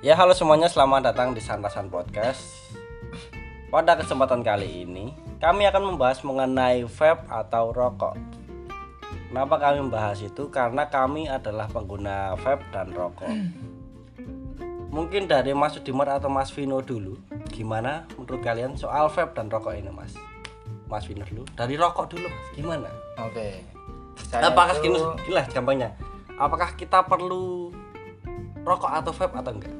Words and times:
Ya 0.00 0.16
halo 0.16 0.32
semuanya, 0.32 0.64
selamat 0.64 1.12
datang 1.12 1.36
di 1.36 1.44
Santasan 1.44 1.92
Podcast. 1.92 2.72
Pada 3.68 4.00
kesempatan 4.00 4.40
kali 4.40 4.88
ini, 4.88 5.12
kami 5.38 5.68
akan 5.68 5.92
membahas 5.94 6.24
mengenai 6.24 6.88
vape 6.88 7.28
atau 7.28 7.68
rokok. 7.70 8.16
Kenapa 9.28 9.60
kami 9.60 9.84
membahas 9.84 10.24
itu? 10.24 10.48
Karena 10.48 10.88
kami 10.88 11.28
adalah 11.28 11.68
pengguna 11.68 12.34
vape 12.40 12.64
dan 12.72 12.96
rokok. 12.96 13.28
Mungkin 14.90 15.28
dari 15.28 15.52
Mas 15.54 15.76
Sudimer 15.76 16.18
atau 16.18 16.32
Mas 16.32 16.50
Vino 16.50 16.80
dulu, 16.82 17.14
gimana 17.52 18.08
menurut 18.16 18.40
kalian 18.40 18.74
soal 18.74 19.06
vape 19.12 19.36
dan 19.36 19.52
rokok 19.52 19.76
ini, 19.76 19.92
Mas? 19.92 20.16
Mas 20.88 21.04
Vino 21.06 21.22
dulu. 21.28 21.44
Dari 21.54 21.76
rokok 21.76 22.08
dulu, 22.08 22.26
Mas. 22.26 22.46
Gimana? 22.56 22.88
Oke. 23.20 23.62
Apakah 24.32 24.80
itu- 24.80 24.82
gini, 24.88 24.98
gila 25.28 25.44
gampangnya? 25.46 25.92
Apakah 26.40 26.72
kita 26.72 27.04
perlu 27.04 27.68
rokok 28.64 28.90
atau 28.90 29.12
vape 29.12 29.36
atau 29.36 29.52
enggak? 29.54 29.79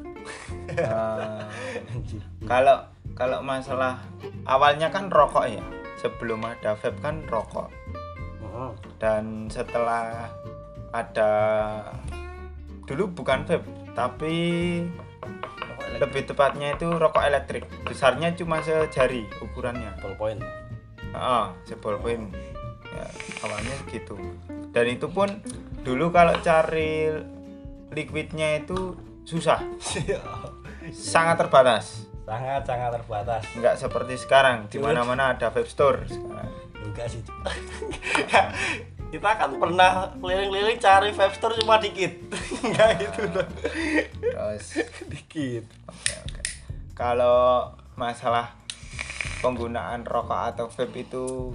Kalau 2.47 2.87
kalau 3.15 3.39
masalah 3.45 4.01
awalnya 4.49 4.89
kan 4.89 5.11
rokok 5.13 5.47
ya. 5.51 5.65
Sebelum 6.01 6.41
ada 6.47 6.73
vape 6.81 6.97
kan 7.05 7.21
rokok. 7.29 7.69
Heeh. 8.41 8.71
Dan 8.97 9.53
setelah 9.53 10.33
ada 10.91 11.33
dulu 12.89 13.13
bukan 13.13 13.45
vape, 13.45 13.69
tapi 13.93 14.35
lebih 16.01 16.25
tepatnya 16.25 16.73
itu 16.73 16.89
rokok 16.89 17.21
elektrik. 17.21 17.69
Besarnya 17.85 18.33
cuma 18.33 18.65
sejari 18.65 19.29
ukurannya. 19.45 19.93
Ballpoint. 20.01 20.41
Ah, 21.13 21.53
seballpoint. 21.69 22.33
Ya, 22.91 23.07
awalnya 23.45 23.77
gitu. 23.93 24.17
Dan 24.73 24.87
itu 24.89 25.07
pun 25.13 25.29
dulu 25.85 26.09
kalau 26.09 26.33
cari 26.41 27.13
liquidnya 27.93 28.63
itu 28.65 28.97
susah, 29.31 29.63
sangat 30.91 31.39
terbatas. 31.39 32.11
sangat 32.27 32.63
sangat 32.63 32.91
terbatas. 32.99 33.43
Nggak 33.59 33.75
seperti 33.79 34.15
sekarang 34.19 34.67
di 34.71 34.79
mana-mana 34.83 35.35
ada 35.35 35.51
vape 35.51 35.71
store 35.71 36.07
sekarang. 36.07 36.51
juga 36.79 37.05
sih. 37.07 37.23
Kita 39.11 39.31
kan 39.35 39.51
pernah 39.59 40.15
keliling-keliling 40.19 40.79
cari 40.79 41.11
vape 41.11 41.35
store 41.35 41.59
cuma 41.59 41.83
dikit. 41.83 42.11
Enggak 42.67 42.91
gitu 43.03 43.21
dong 43.35 43.51
Terus? 44.23 44.65
Dikit. 45.11 45.65
Kalau 46.95 47.75
masalah 47.99 48.55
penggunaan 49.43 50.07
rokok 50.07 50.43
atau 50.55 50.67
vape 50.71 51.03
itu 51.03 51.55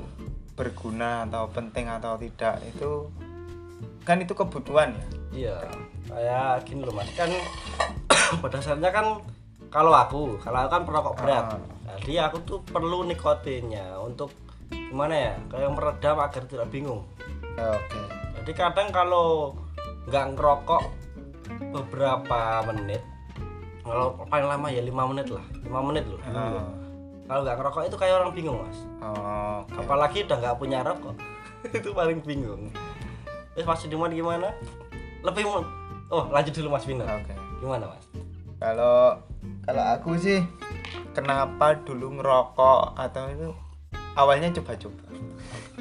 berguna 0.56 1.28
atau 1.28 1.52
penting 1.52 1.92
atau 1.92 2.16
tidak 2.16 2.60
itu 2.64 3.12
kan 4.08 4.22
itu 4.24 4.32
kebutuhan 4.32 4.96
ya. 4.96 5.06
iya 5.36 5.58
kayak 6.16 6.64
gini 6.64 6.82
loh 6.82 6.96
mas 6.96 7.12
kan 7.12 7.28
pada 8.42 8.56
dasarnya 8.56 8.90
kan 8.90 9.20
kalau 9.68 9.92
aku 9.92 10.40
kalau 10.40 10.64
aku 10.64 10.70
kan 10.72 10.84
perokok 10.84 11.16
berat 11.20 11.46
Ah. 11.86 12.00
jadi 12.00 12.28
aku 12.28 12.38
tuh 12.42 12.60
perlu 12.62 13.04
nikotinnya 13.04 14.00
untuk 14.00 14.32
gimana 14.68 15.12
ya 15.14 15.34
kayak 15.48 15.70
meredam 15.70 16.18
agar 16.18 16.44
tidak 16.44 16.68
bingung 16.70 17.04
Oke. 17.56 18.00
jadi 18.40 18.52
kadang 18.54 18.90
kalau 18.90 19.54
nggak 20.06 20.34
ngerokok 20.34 20.84
beberapa 21.72 22.40
menit 22.66 23.04
kalau 23.82 24.18
paling 24.26 24.48
lama 24.50 24.68
ya 24.68 24.82
lima 24.82 25.04
menit 25.06 25.28
lah 25.30 25.46
lima 25.62 25.80
menit 25.84 26.06
loh 26.06 26.20
Ah. 26.26 26.64
kalau 27.26 27.42
nggak 27.44 27.58
ngerokok 27.58 27.82
itu 27.86 27.98
kayak 27.98 28.16
orang 28.18 28.32
bingung 28.32 28.58
mas 28.58 28.80
Oh, 29.00 29.62
oke. 29.62 29.78
apalagi 29.78 30.24
udah 30.24 30.38
nggak 30.38 30.58
punya 30.58 30.80
rokok 30.82 31.16
itu 31.78 31.90
paling 31.92 32.20
bingung 32.22 32.72
terus 33.54 33.64
mas 33.64 33.80
Sudirman 33.80 34.12
gimana 34.12 34.50
lebih 35.22 35.44
oh 36.10 36.30
lanjut 36.30 36.54
dulu 36.54 36.76
mas 36.76 36.86
Vino 36.86 37.06
Oke. 37.06 37.34
gimana 37.62 37.86
mas 37.90 38.06
Kalau 38.56 39.20
kalau 39.68 39.84
aku 39.84 40.16
sih 40.18 40.40
kenapa 41.12 41.78
dulu 41.84 42.18
ngerokok 42.20 42.96
atau 42.96 43.24
itu 43.30 43.50
awalnya 44.16 44.48
coba-coba. 44.56 45.06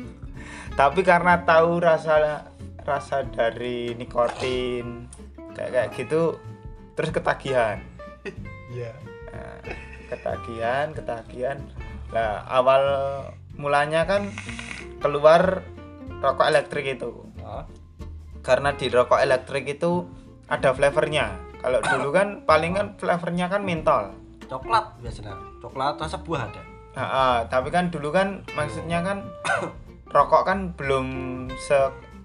Tapi 0.81 1.01
karena 1.07 1.39
tahu 1.47 1.79
rasa 1.79 2.45
rasa 2.83 3.23
dari 3.31 3.95
nikotin 3.95 5.07
kayak 5.55 5.71
kayak 5.71 5.89
gitu 5.95 6.37
terus 6.99 7.15
ketagihan. 7.15 7.79
iya 8.75 8.93
Nah, 9.35 9.59
ketagihan, 10.15 10.87
ketagihan. 10.95 11.59
Nah, 12.15 12.47
awal 12.47 12.83
mulanya 13.59 14.07
kan 14.07 14.31
keluar 15.03 15.67
rokok 16.23 16.47
elektrik 16.47 16.95
itu. 16.95 17.11
oh, 17.43 17.65
Karena 18.45 18.77
di 18.77 18.93
rokok 18.93 19.25
elektrik 19.25 19.65
itu 19.65 20.05
ada 20.53 20.77
flavornya. 20.77 21.33
Kalau 21.65 21.81
dulu 21.81 22.13
kan 22.13 22.45
paling 22.45 22.77
kan 22.77 22.87
flavornya 23.01 23.49
kan 23.49 23.65
mentol. 23.65 24.13
coklat 24.45 25.01
biasanya. 25.01 25.33
Coklat 25.65 25.97
rasa 25.97 26.21
buah 26.21 26.45
ada. 26.45 26.63
Ah, 26.95 27.03
ah, 27.03 27.35
tapi 27.49 27.73
kan 27.73 27.89
dulu 27.89 28.13
kan 28.13 28.45
maksudnya 28.53 29.01
kan 29.01 29.25
rokok 30.15 30.45
kan 30.45 30.77
belum 30.77 31.07
se 31.57 31.75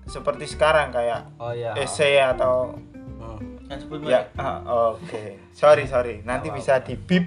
seperti 0.05 0.45
sekarang 0.45 0.91
kayak 0.91 1.25
oh 1.39 1.55
iya. 1.55 1.71
EC 1.73 2.19
atau 2.35 2.75
hmm. 3.23 4.03
ya 4.03 4.27
ah, 4.35 4.59
oke. 4.93 5.39
Sorry 5.55 5.87
sorry. 5.87 6.19
Nanti 6.27 6.51
bisa 6.51 6.83
di 6.83 6.99
bip. 6.99 7.23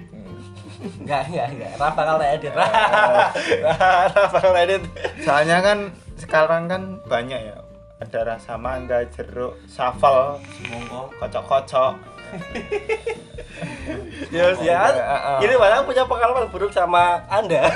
Enggak 1.01 1.33
enggak 1.33 1.47
enggak 1.57 1.71
Rafa 1.81 2.01
kalau 2.05 2.23
edit 2.23 2.53
Rafa 2.53 4.37
kalau 4.45 4.59
edit. 4.61 4.83
Soalnya 5.25 5.65
kan 5.65 5.89
sekarang 6.21 6.69
kan 6.69 7.01
banyak 7.09 7.39
ya 7.41 7.57
ada 8.01 8.35
rasa 8.35 8.57
mangga 8.57 9.05
jeruk 9.13 9.53
shuffle 9.69 10.41
monggo 10.71 11.13
kocok-kocok 11.21 11.93
Ya, 14.33 14.49
ya. 14.57 14.89
Gini 15.37 15.53
malah 15.53 15.85
punya 15.85 16.01
pengalaman 16.09 16.49
buruk 16.49 16.73
sama 16.73 17.21
Anda. 17.29 17.69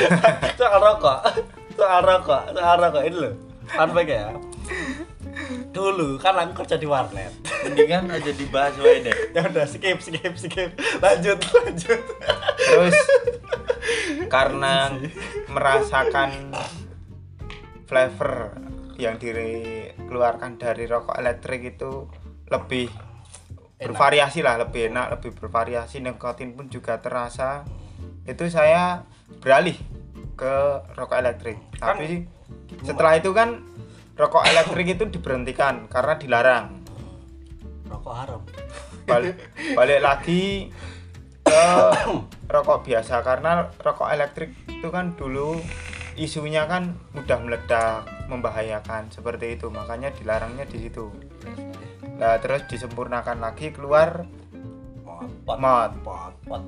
soal 0.58 0.78
rokok. 0.78 1.18
Soal 1.74 2.00
rokok, 2.06 2.54
soal 2.54 2.76
rokok 2.78 3.02
ini 3.02 3.16
loh. 3.18 3.34
Fun 3.66 3.90
ya. 4.06 4.30
Dulu 5.74 6.14
kan 6.22 6.38
aku 6.38 6.62
kerja 6.62 6.78
di 6.78 6.86
warnet. 6.86 7.34
mendingan 7.64 8.12
aja 8.12 8.28
dibahas 8.36 8.76
wae 8.76 9.00
deh 9.00 9.16
ya 9.34 9.48
udah 9.48 9.64
skip 9.64 9.96
skip 9.96 10.36
skip. 10.36 10.76
Lanjut 11.00 11.40
lanjut. 11.40 12.00
terus 12.60 12.96
karena 14.28 14.92
merasakan 15.48 16.52
flavor 17.88 18.52
yang 18.96 19.18
dikeluarkan 19.18 20.56
dari 20.58 20.86
rokok 20.86 21.18
elektrik 21.18 21.74
itu 21.74 22.06
lebih 22.48 22.90
bervariasi 23.74 24.40
lah 24.40 24.56
lebih 24.56 24.92
enak 24.92 25.18
lebih 25.18 25.34
bervariasi. 25.36 26.00
Nikotin 26.00 26.54
pun 26.54 26.70
juga 26.70 27.02
terasa. 27.02 27.66
Itu 28.24 28.48
saya 28.48 29.04
beralih 29.42 29.76
ke 30.38 30.54
rokok 30.94 31.18
elektrik. 31.18 31.58
Kan- 31.78 31.98
tapi 31.98 32.24
setelah 32.86 33.18
itu 33.18 33.30
kan 33.34 33.60
rokok 34.14 34.46
elektrik 34.46 34.94
itu 34.94 35.04
diberhentikan 35.10 35.90
karena 35.90 36.14
dilarang. 36.16 36.66
Rokok 37.90 38.14
haram. 38.14 38.42
balik, 39.04 39.36
balik 39.78 40.00
lagi 40.00 40.72
ke 41.44 41.66
rokok 42.48 42.88
biasa. 42.88 43.20
Karena 43.20 43.68
rokok 43.76 44.08
elektrik 44.08 44.54
itu 44.70 44.88
kan 44.88 45.12
dulu 45.18 45.60
isunya 46.14 46.64
kan 46.70 46.94
mudah 47.10 47.38
meledak 47.42 48.13
membahayakan 48.30 49.12
seperti 49.12 49.56
itu 49.58 49.68
makanya 49.68 50.10
dilarangnya 50.14 50.64
di 50.64 50.88
situ 50.88 51.12
nah 52.16 52.38
terus 52.38 52.64
disempurnakan 52.70 53.42
lagi 53.42 53.70
keluar 53.74 54.24
Mod. 55.44 55.92
Mod. 56.00 56.62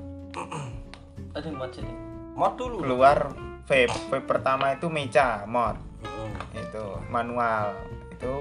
Tadi 1.33 1.49
mod 1.49 1.71
sini. 1.73 1.93
Mod 2.37 2.53
dulu. 2.55 2.85
keluar 2.85 3.33
vape 3.65 3.89
vape 3.89 4.23
pertama 4.23 4.71
itu 4.73 4.87
meca 4.87 5.43
mod 5.49 5.77
Hmm. 5.97 6.29
itu 6.53 6.85
manual 7.09 7.73
itu 8.13 8.33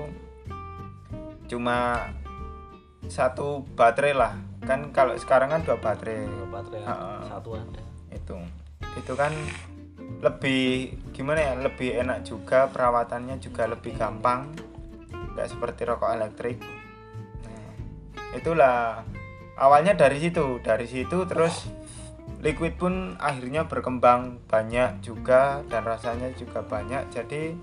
cuma 1.49 2.11
satu 3.09 3.65
baterai 3.73 4.13
lah 4.13 4.37
kan 4.69 4.93
kalau 4.93 5.17
sekarang 5.17 5.49
kan 5.49 5.65
dua 5.65 5.81
baterai 5.81 6.29
Dua 6.29 6.49
baterai 6.61 6.85
ah. 6.85 7.25
satu 7.25 7.57
ada. 7.57 7.81
itu 8.13 8.37
itu 8.93 9.13
kan 9.17 9.33
lebih 10.21 10.95
gimana 11.17 11.41
ya 11.41 11.53
lebih 11.57 11.97
enak 11.97 12.23
juga 12.23 12.69
perawatannya 12.69 13.41
juga 13.41 13.65
lebih 13.65 13.97
gampang 13.97 14.53
nggak 15.33 15.49
seperti 15.49 15.89
rokok 15.89 16.13
elektrik 16.13 16.61
Nah, 17.41 18.37
itulah 18.37 19.01
awalnya 19.57 19.97
dari 19.97 20.21
situ 20.21 20.61
dari 20.61 20.85
situ 20.85 21.25
terus 21.25 21.73
liquid 22.45 22.77
pun 22.77 23.17
akhirnya 23.17 23.65
berkembang 23.65 24.45
banyak 24.45 25.01
juga 25.01 25.65
dan 25.73 25.89
rasanya 25.89 26.29
juga 26.37 26.61
banyak 26.61 27.09
jadi 27.09 27.57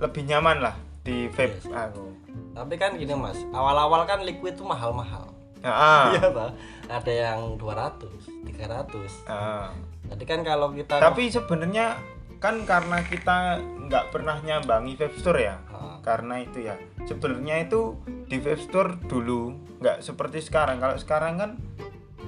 lebih 0.00 0.24
nyaman 0.24 0.64
lah 0.64 0.76
di 1.04 1.28
vape 1.28 1.60
Yes. 1.60 1.68
aku 1.68 2.08
Tapi 2.56 2.74
kan 2.74 2.98
gini 2.98 3.14
mas, 3.14 3.38
awal-awal 3.54 4.02
kan 4.02 4.18
liquid 4.26 4.58
tuh 4.58 4.66
mahal-mahal. 4.66 5.30
Ah, 5.62 6.10
Iya 6.10 6.26
toh. 6.26 6.50
Ada 6.90 7.12
yang 7.30 7.54
200, 7.54 8.26
300. 8.50 9.30
ah. 9.30 9.70
Jadi 10.10 10.24
kan 10.26 10.42
kalau 10.42 10.74
kita 10.74 10.98
tapi 10.98 11.30
sebenarnya 11.30 11.94
kan 12.38 12.62
karena 12.62 13.02
kita 13.02 13.58
nggak 13.90 14.14
pernah 14.14 14.38
nyambangi 14.42 14.94
vape 14.94 15.18
store 15.18 15.40
ya. 15.42 15.56
Ah, 15.74 15.98
karena 16.02 16.42
itu 16.42 16.62
ya. 16.62 16.78
Sebenarnya 17.06 17.66
itu 17.66 17.98
di 18.30 18.38
vape 18.38 18.62
store 18.62 18.98
dulu 19.10 19.54
nggak 19.82 20.02
seperti 20.02 20.38
sekarang. 20.42 20.78
Kalau 20.78 20.96
sekarang 20.98 21.34
kan 21.38 21.50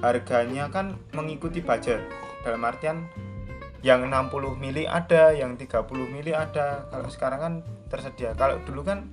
harganya 0.03 0.67
kan 0.67 0.99
mengikuti 1.15 1.63
budget. 1.63 2.03
Dalam 2.43 2.63
artian 2.67 3.07
yang 3.81 4.05
60 4.05 4.57
mili 4.59 4.85
ada 4.85 5.31
yang 5.31 5.55
30 5.55 5.87
mili 6.11 6.35
ada. 6.35 6.91
Kalau 6.91 7.07
sekarang 7.07 7.39
kan 7.39 7.53
tersedia. 7.87 8.35
Kalau 8.35 8.59
dulu 8.67 8.83
kan 8.83 9.07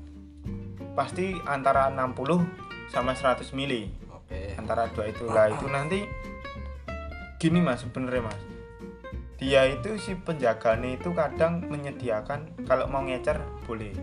pasti 0.98 1.38
antara 1.46 1.88
60 1.94 2.42
sama 2.90 3.14
100 3.14 3.54
mili. 3.54 3.94
Oke. 4.10 4.52
antara 4.60 4.90
dua 4.92 5.08
itu. 5.08 5.24
Lah 5.24 5.48
itu 5.48 5.64
nanti 5.72 6.04
gini 7.38 7.62
mas 7.62 7.86
sebenarnya 7.86 8.28
mas 8.28 8.47
dia 9.38 9.62
itu 9.64 9.94
si 9.96 10.18
penjaganya 10.18 10.94
itu 10.94 11.10
kadang 11.12 11.62
menyediakan 11.64 12.42
kalau 12.64 12.86
mau 12.86 13.00
ngecer 13.00 13.38
boleh 13.64 13.94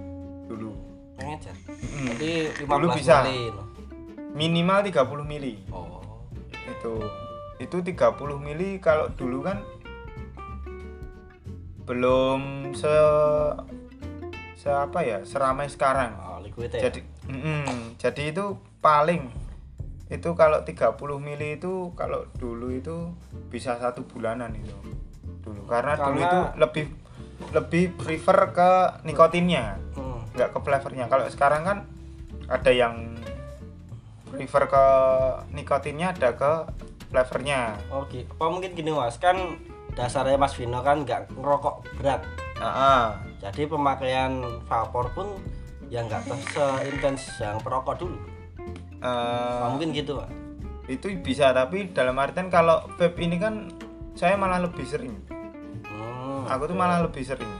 dulu 0.45 0.71
Ngecer. 1.15 1.55
Mm. 1.71 2.05
Jadi 2.11 2.31
15 2.59 2.67
Dulu 2.67 2.87
bisa. 2.91 3.15
mili. 3.21 3.47
minimal 4.33 4.79
30 4.83 5.23
mili 5.23 5.53
Oh. 5.69 6.03
itu 6.65 6.93
itu 7.57 7.77
30 7.79 7.95
mili 8.37 8.79
kalau 8.79 9.07
dulu 9.09 9.39
kan 9.41 9.63
belum 11.85 12.39
se 12.73 12.91
se 14.55 14.67
apa 14.67 14.99
ya 15.01 15.19
seramai 15.21 15.67
sekarang 15.67 16.11
Oh, 16.17 16.41
liquid 16.41 16.67
ya. 16.69 16.89
jadi 16.89 16.99
mm-mm. 17.27 17.95
jadi 17.95 18.33
itu 18.33 18.45
paling 18.79 19.29
itu 20.07 20.29
kalau 20.33 20.61
30 20.61 20.95
mili 21.17 21.55
itu 21.55 21.93
kalau 21.93 22.25
dulu 22.35 22.69
itu 22.69 23.13
bisa 23.47 23.77
satu 23.77 24.03
bulanan 24.03 24.51
itu 24.51 24.73
dulu 25.45 25.62
karena, 25.65 25.94
dulu 25.95 26.18
Karena- 26.18 26.25
itu 26.25 26.39
lebih 26.57 26.86
lebih 27.51 27.83
prefer 27.95 28.39
ke 28.50 28.69
nikotinnya 29.06 29.77
Hmm. 29.94 30.19
nggak 30.33 30.50
ke 30.51 30.59
flavornya 30.59 31.06
kalau 31.06 31.25
sekarang 31.30 31.62
kan 31.62 31.77
ada 32.47 32.71
yang 32.71 33.15
prefer 34.27 34.65
ke 34.65 34.86
nikotinnya 35.51 36.12
ada 36.12 36.33
ke 36.33 36.51
flavornya 37.07 37.77
Oke, 37.94 38.25
apa 38.27 38.45
mungkin 38.50 38.74
gini 38.74 38.92
mas, 38.92 39.15
kan 39.15 39.56
dasarnya 39.95 40.36
Mas 40.36 40.51
Vino 40.53 40.83
kan 40.83 41.07
nggak 41.07 41.31
ngerokok 41.39 41.75
berat, 41.95 42.19
ah 42.59 42.68
ah. 42.68 43.03
jadi 43.39 43.63
pemakaian 43.63 44.44
vapor 44.68 45.07
pun 45.15 45.27
yang 45.88 46.12
nggak 46.12 46.27
seintens 46.51 47.30
yang 47.39 47.56
perokok 47.63 47.95
dulu. 47.95 48.18
Apa 49.00 49.71
mungkin 49.71 49.94
gitu 49.94 50.19
mas? 50.19 50.27
itu 50.86 51.09
bisa 51.18 51.50
tapi 51.50 51.89
dalam 51.89 52.13
artian 52.19 52.51
kalau 52.51 52.86
vape 53.00 53.18
ini 53.18 53.39
kan 53.39 53.71
saya 54.15 54.33
malah 54.33 54.59
lebih 54.59 54.83
sering 54.83 55.15
Hmm, 55.85 56.44
aku 56.47 56.65
tuh 56.65 56.75
malah 56.75 57.01
lebih 57.01 57.21
sering 57.21 57.51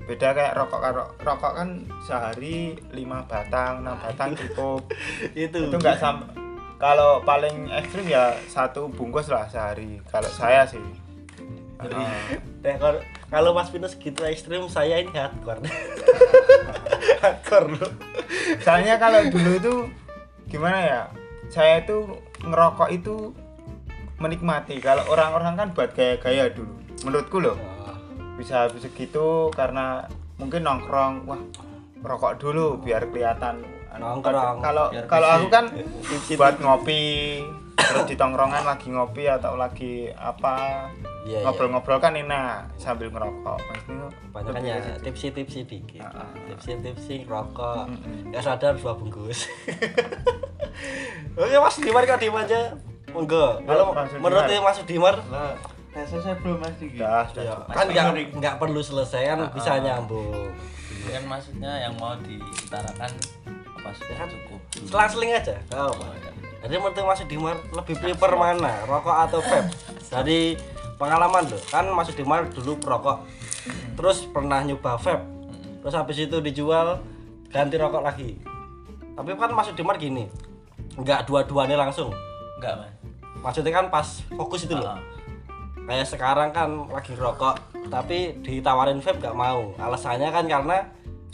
beda 0.00 0.32
kayak 0.32 0.52
rokok 0.54 0.80
kalau 0.80 1.04
rokok 1.18 1.52
kan 1.54 1.68
sehari 2.00 2.72
5 2.88 2.98
batang 3.24 3.82
6 3.82 3.92
batang 3.98 4.30
cukup 4.34 4.80
itu. 5.36 5.60
itu 5.60 5.68
enggak 5.70 5.96
sam 5.96 6.24
kalau 6.76 7.20
paling 7.22 7.68
ekstrim 7.70 8.06
ya 8.06 8.32
satu 8.46 8.88
bungkus 8.88 9.26
lah 9.26 9.44
sehari 9.46 10.00
kalau 10.06 10.28
saya 10.28 10.64
sih 10.64 10.80
Jadi, 11.78 11.94
Ah. 11.94 12.10
Nah, 12.64 12.74
kalau- 13.30 13.54
Mas 13.54 13.68
Vino 13.68 13.86
segitu 13.86 14.24
ekstrim, 14.24 14.66
saya 14.66 14.98
ini 14.98 15.12
hardcore. 15.12 15.62
hardcore 17.22 17.68
loh. 17.70 17.90
soalnya 18.58 18.96
kalau 18.96 19.20
dulu 19.26 19.50
itu 19.52 19.74
gimana 20.46 20.78
ya 20.80 21.00
saya 21.46 21.78
itu 21.78 22.02
ngerokok 22.40 22.88
itu 22.90 23.30
menikmati 24.18 24.82
kalau 24.82 25.06
orang-orang 25.08 25.54
kan 25.54 25.68
buat 25.74 25.90
gaya-gaya 25.94 26.50
dulu 26.50 26.74
menurutku 27.06 27.38
loh 27.38 27.56
Oh, 27.88 27.96
bisa 28.36 28.66
habis 28.66 28.84
segitu 28.84 29.50
karena 29.54 30.06
mungkin 30.38 30.62
nongkrong 30.66 31.26
wah 31.26 31.40
rokok 32.02 32.38
dulu 32.38 32.78
biar 32.78 33.10
kelihatan 33.10 33.62
Nongkrong, 33.98 34.62
kalau 34.62 34.94
kalau 35.10 35.26
aku 35.26 35.46
kan 35.50 35.64
buat 36.38 36.54
ngopi 36.62 37.42
terus 37.74 38.04
di 38.06 38.14
tongkrongan 38.14 38.62
lagi 38.62 38.94
ngopi 38.94 39.26
atau 39.26 39.58
lagi 39.58 40.12
apa 40.14 40.86
Iya, 41.28 41.44
iya. 41.44 41.44
ngobrol-ngobrol 41.44 42.00
kan 42.00 42.16
enak 42.16 42.72
sambil 42.80 43.12
ngerokok 43.12 43.60
maksudnya 43.60 44.08
Banyak 44.32 44.52
kan 44.54 44.62
ya 44.64 44.76
tipsi-tipsi 45.04 45.60
dikit. 45.68 46.00
Ah, 46.00 46.24
ah. 46.24 46.30
Tipsi-tipsi 46.48 47.28
rokok. 47.28 47.84
Mm-mm. 47.84 48.32
Ya 48.32 48.40
sadar 48.40 48.80
dua 48.80 48.96
bungkus. 48.96 49.44
Oke 51.36 51.56
Mas 51.60 51.76
Dimar 51.84 52.08
kok 52.08 52.16
diem 52.16 52.32
aja. 52.32 52.72
Monggo. 53.12 53.46
Kalau 53.64 53.84
menurut 54.20 54.44
Mas 54.62 54.78
Dimar 54.84 55.16
saya 55.98 56.04
selesai 56.14 56.34
belum 56.44 56.58
Mas 56.62 56.74
Diki? 56.78 56.94
Sudah, 57.00 57.26
sudah 57.32 57.42
ya, 57.42 57.52
cukup. 57.58 57.74
kan 57.74 57.86
nggak 57.90 58.04
Mas 58.06 58.26
nggak 58.38 58.54
perlu 58.60 58.80
selesai 58.84 59.22
kan 59.34 59.38
bisa 59.50 59.70
nyambung. 59.82 60.52
Kan 61.08 61.24
maksudnya 61.26 61.72
yang 61.80 61.94
mau 61.98 62.14
diutarakan 62.22 63.10
apa 63.78 63.90
sudah 63.96 64.16
kan? 64.20 64.28
cukup. 64.30 64.60
Selang-seling 64.86 65.30
aja. 65.34 65.56
Tahu 65.66 65.90
Pak. 65.98 66.08
Jadi 66.58 66.74
menurut 66.78 67.02
Mas 67.02 67.22
Dimar 67.26 67.56
lebih 67.74 67.94
prefer 67.98 68.32
mana? 68.38 68.72
Rokok 68.86 69.16
atau 69.26 69.40
vape? 69.42 69.70
Dari 70.12 70.54
pengalaman 70.98 71.50
loh, 71.50 71.62
kan 71.66 71.86
Mas 71.90 72.10
Dimar 72.14 72.46
dulu 72.46 72.78
perokok. 72.78 73.26
Terus 73.98 74.28
pernah 74.30 74.62
nyoba 74.62 75.00
vape. 75.02 75.24
Terus 75.82 75.94
habis 75.98 76.18
itu 76.20 76.36
dijual 76.38 77.02
ganti 77.50 77.74
rokok 77.74 78.02
lagi. 78.06 78.38
Tapi 79.18 79.34
kan 79.34 79.50
Mas 79.50 79.72
Dimar 79.74 79.98
gini. 79.98 80.30
Enggak 80.94 81.26
dua-duanya 81.26 81.74
langsung. 81.74 82.14
Enggak, 82.58 82.86
Mas. 82.86 82.97
Maksudnya 83.40 83.72
kan 83.72 83.86
pas 83.88 84.06
fokus 84.28 84.64
itu 84.64 84.74
loh. 84.74 84.86
Ah, 84.88 85.00
Kayak 85.88 86.04
sekarang 86.04 86.50
kan 86.52 86.68
lagi 86.92 87.16
rokok, 87.16 87.56
tapi 87.88 88.36
ditawarin 88.44 89.00
vape 89.00 89.18
nggak 89.18 89.32
mau. 89.32 89.72
Alasannya 89.80 90.28
kan 90.28 90.44
karena 90.44 90.76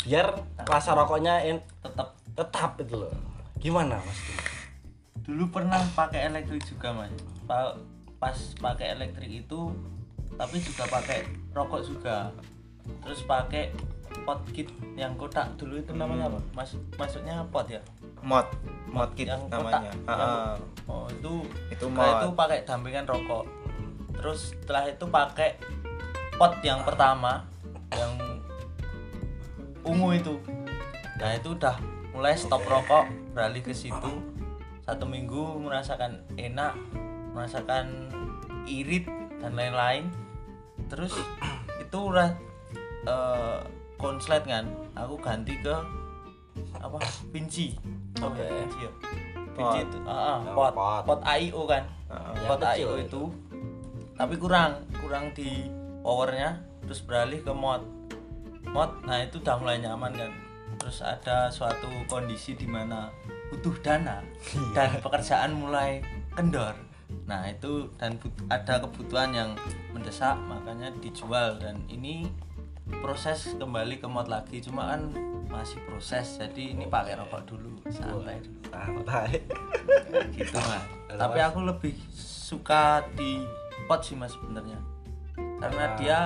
biar 0.05 0.31
rasa 0.63 0.95
rokoknya 0.95 1.43
en- 1.43 1.65
tetap 1.81 2.15
tetap 2.33 2.71
itu 2.79 2.95
loh. 2.95 3.11
Gimana 3.59 3.99
Mas? 3.99 4.21
Dulu 5.25 5.49
pernah 5.49 5.81
pakai 5.91 6.29
elektrik 6.29 6.61
juga 6.63 6.93
mas 6.93 7.09
Pa- 7.49 7.75
pas 8.21 8.37
pakai 8.61 8.93
elektrik 8.93 9.43
itu 9.43 9.73
tapi 10.35 10.61
juga 10.61 10.85
pakai 10.85 11.25
rokok 11.51 11.81
juga 11.81 12.29
terus 13.01 13.25
pakai 13.25 13.73
pot 14.25 14.45
kit 14.53 14.69
yang 14.95 15.17
kotak 15.17 15.49
dulu 15.57 15.81
itu 15.81 15.97
namanya 15.97 16.29
apa 16.29 16.41
mas 16.53 16.77
maksudnya 16.97 17.41
pot 17.49 17.65
ya 17.65 17.81
mod 18.25 18.49
mod 18.89 19.11
kit 19.13 19.29
yang 19.29 19.45
namanya 19.47 19.93
kotak, 19.93 20.09
Ah, 20.09 20.17
yang- 20.17 20.25
ah. 20.49 20.55
oh 20.89 21.07
itu 21.09 21.33
Itu 21.69 21.87
mod. 21.89 22.09
itu 22.17 22.27
pakai 22.33 22.59
dampingan 22.65 23.05
rokok. 23.05 23.45
Terus 24.15 24.41
setelah 24.55 24.85
itu 24.89 25.05
pakai 25.05 25.51
pot 26.35 26.57
yang 26.63 26.81
pertama 26.83 27.45
yang 27.91 28.15
ungu 29.85 30.09
itu. 30.15 30.35
Nah 31.15 31.31
itu 31.33 31.53
udah 31.53 31.77
mulai 32.11 32.33
stop 32.35 32.65
rokok 32.65 33.05
beralih 33.33 33.61
ke 33.61 33.71
situ. 33.71 34.13
Satu 34.81 35.05
minggu 35.05 35.59
merasakan 35.59 36.25
enak 36.35 36.73
merasakan 37.33 38.09
irit 38.65 39.05
dan 39.39 39.53
lain-lain. 39.53 40.09
Terus 40.89 41.13
itu 41.77 41.99
udah 41.99 42.33
eh, 43.05 43.59
konslet 43.97 44.45
kan. 44.45 44.65
Aku 44.95 45.19
ganti 45.19 45.59
ke 45.59 45.75
apa? 46.79 46.99
Pinci 47.29 47.75
Oke. 48.23 48.47
ya 48.47 48.91
Pot. 49.55 49.71
pinci 49.71 49.79
itu 49.87 49.99
ah, 50.03 50.11
ah, 50.11 50.39
pot. 50.51 50.73
pot. 50.75 51.03
pot 51.07 51.21
AIO 51.23 51.63
kan? 51.71 51.85
Ah, 52.11 52.35
pot 52.35 52.59
kecil 52.59 52.91
AIO 52.91 52.93
itu. 52.99 53.07
itu. 53.07 53.23
Tapi 54.15 54.35
kurang 54.39 54.83
kurang 54.99 55.31
di 55.35 55.71
powernya 56.03 56.59
terus 56.85 57.01
beralih 57.07 57.41
ke 57.43 57.55
mod. 57.55 57.83
Mod 58.67 58.91
nah 59.07 59.23
itu 59.23 59.39
udah 59.39 59.57
mulai 59.63 59.79
nyaman 59.79 60.13
kan? 60.15 60.31
Terus 60.79 60.99
ada 61.07 61.49
suatu 61.55 61.87
kondisi 62.11 62.59
di 62.59 62.67
mana 62.67 63.15
butuh 63.55 63.79
dana 63.79 64.19
dan 64.75 64.99
pekerjaan 64.99 65.55
mulai 65.55 66.03
kendor. 66.35 66.75
Nah 67.31 67.47
itu 67.47 67.87
dan 67.95 68.19
ada 68.51 68.83
kebutuhan 68.83 69.31
yang 69.31 69.51
mendesak 69.95 70.35
makanya 70.51 70.91
dijual. 70.99 71.55
Dan 71.63 71.79
ini 71.87 72.27
proses 72.99 73.55
kembali 73.57 73.99
ke 73.99 74.07
mod 74.07 74.27
lagi 74.27 74.61
cuma 74.61 74.95
kan 74.95 75.11
masih 75.49 75.79
proses 75.87 76.37
jadi 76.37 76.75
ini 76.75 76.85
pakai 76.87 77.15
rokok 77.15 77.43
dulu 77.47 77.71
santai 77.87 78.43
dulu 78.43 78.59
Santai. 78.71 79.39
gitu 80.37 80.59
mas 80.59 80.85
tapi 81.15 81.39
Mas? 81.39 81.47
aku 81.49 81.59
lebih 81.63 81.95
suka 82.15 83.07
di 83.15 83.43
pot 83.87 84.03
sih 84.03 84.19
mas 84.19 84.35
sebenarnya 84.35 84.79
karena 85.35 85.85
Ah. 85.85 85.95
dia 85.97 86.19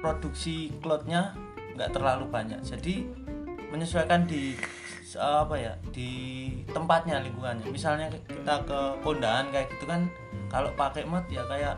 produksi 0.00 0.70
cloudnya 0.78 1.34
nggak 1.74 1.90
terlalu 1.90 2.26
banyak 2.28 2.60
jadi 2.62 3.06
menyesuaikan 3.72 4.28
di 4.28 4.54
apa 5.12 5.52
ya 5.60 5.72
di 5.92 6.10
tempatnya 6.72 7.20
lingkungannya 7.20 7.68
misalnya 7.68 8.08
kita 8.24 8.64
ke 8.64 8.80
kondangan 9.04 9.52
kayak 9.52 9.68
gitu 9.76 9.84
kan 9.84 10.08
kalau 10.48 10.72
pakai 10.72 11.04
mod 11.04 11.24
ya 11.28 11.44
kayak 11.44 11.76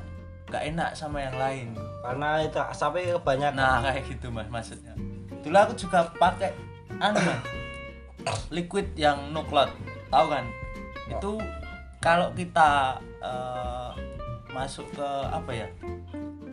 nggak 0.48 0.62
enak 0.74 0.90
sama 0.92 1.24
yang 1.24 1.36
lain. 1.36 1.68
Karena 2.04 2.44
itu 2.44 2.58
asapnya 2.60 3.16
kebanyakan. 3.16 3.56
nah 3.56 3.80
kayak 3.80 4.04
gitu 4.08 4.28
mas 4.28 4.48
maksudnya. 4.52 4.92
Dulu 5.40 5.56
aku 5.56 5.72
juga 5.76 6.08
pakai 6.16 6.52
anu 7.00 7.20
Mas. 7.20 7.40
liquid 8.48 8.92
yang 8.96 9.32
no 9.32 9.44
cloud. 9.44 9.68
Tahu 10.08 10.26
kan? 10.28 10.44
Itu 11.08 11.40
kalau 12.00 12.32
kita 12.36 13.00
eh, 13.20 13.90
masuk 14.52 14.88
ke 14.94 15.08
apa 15.28 15.50
ya? 15.52 15.68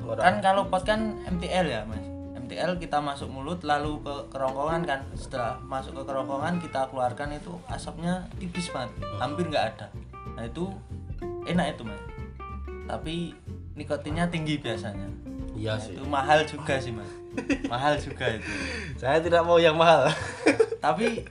Orang- 0.02 0.24
kan 0.24 0.36
kalau 0.44 0.68
pot 0.68 0.84
kan 0.84 1.20
MTL 1.28 1.68
ya 1.68 1.82
mas. 1.88 2.04
NTL 2.36 2.76
kita 2.84 3.00
masuk 3.00 3.32
mulut 3.32 3.64
lalu 3.64 4.02
ke 4.04 4.16
kerongkongan 4.34 4.84
kan. 4.84 5.00
Setelah 5.16 5.56
masuk 5.64 6.00
ke 6.00 6.04
kerongkongan 6.04 6.60
kita 6.60 6.88
keluarkan 6.92 7.38
itu 7.38 7.56
asapnya 7.72 8.28
tipis 8.36 8.68
banget. 8.72 8.92
Hampir 9.20 9.48
nggak 9.48 9.66
ada. 9.76 9.88
Nah 10.36 10.44
itu 10.44 10.68
enak 11.48 11.80
itu 11.80 11.84
mas. 11.88 12.02
Tapi 12.90 13.32
nikotinnya 13.74 14.28
tinggi 14.28 14.58
biasanya. 14.58 15.08
Iya 15.51 15.75
Nah, 15.75 15.84
sih. 15.84 15.94
itu 15.94 16.04
mahal 16.06 16.40
juga 16.44 16.75
sih 16.75 16.92
mas. 16.92 17.12
Mahal 17.66 17.94
juga 17.96 18.25
itu. 18.28 18.51
Saya 19.01 19.20
tidak 19.20 19.44
mau 19.44 19.56
yang 19.56 19.75
mahal. 19.75 20.08
Tapi 20.86 21.22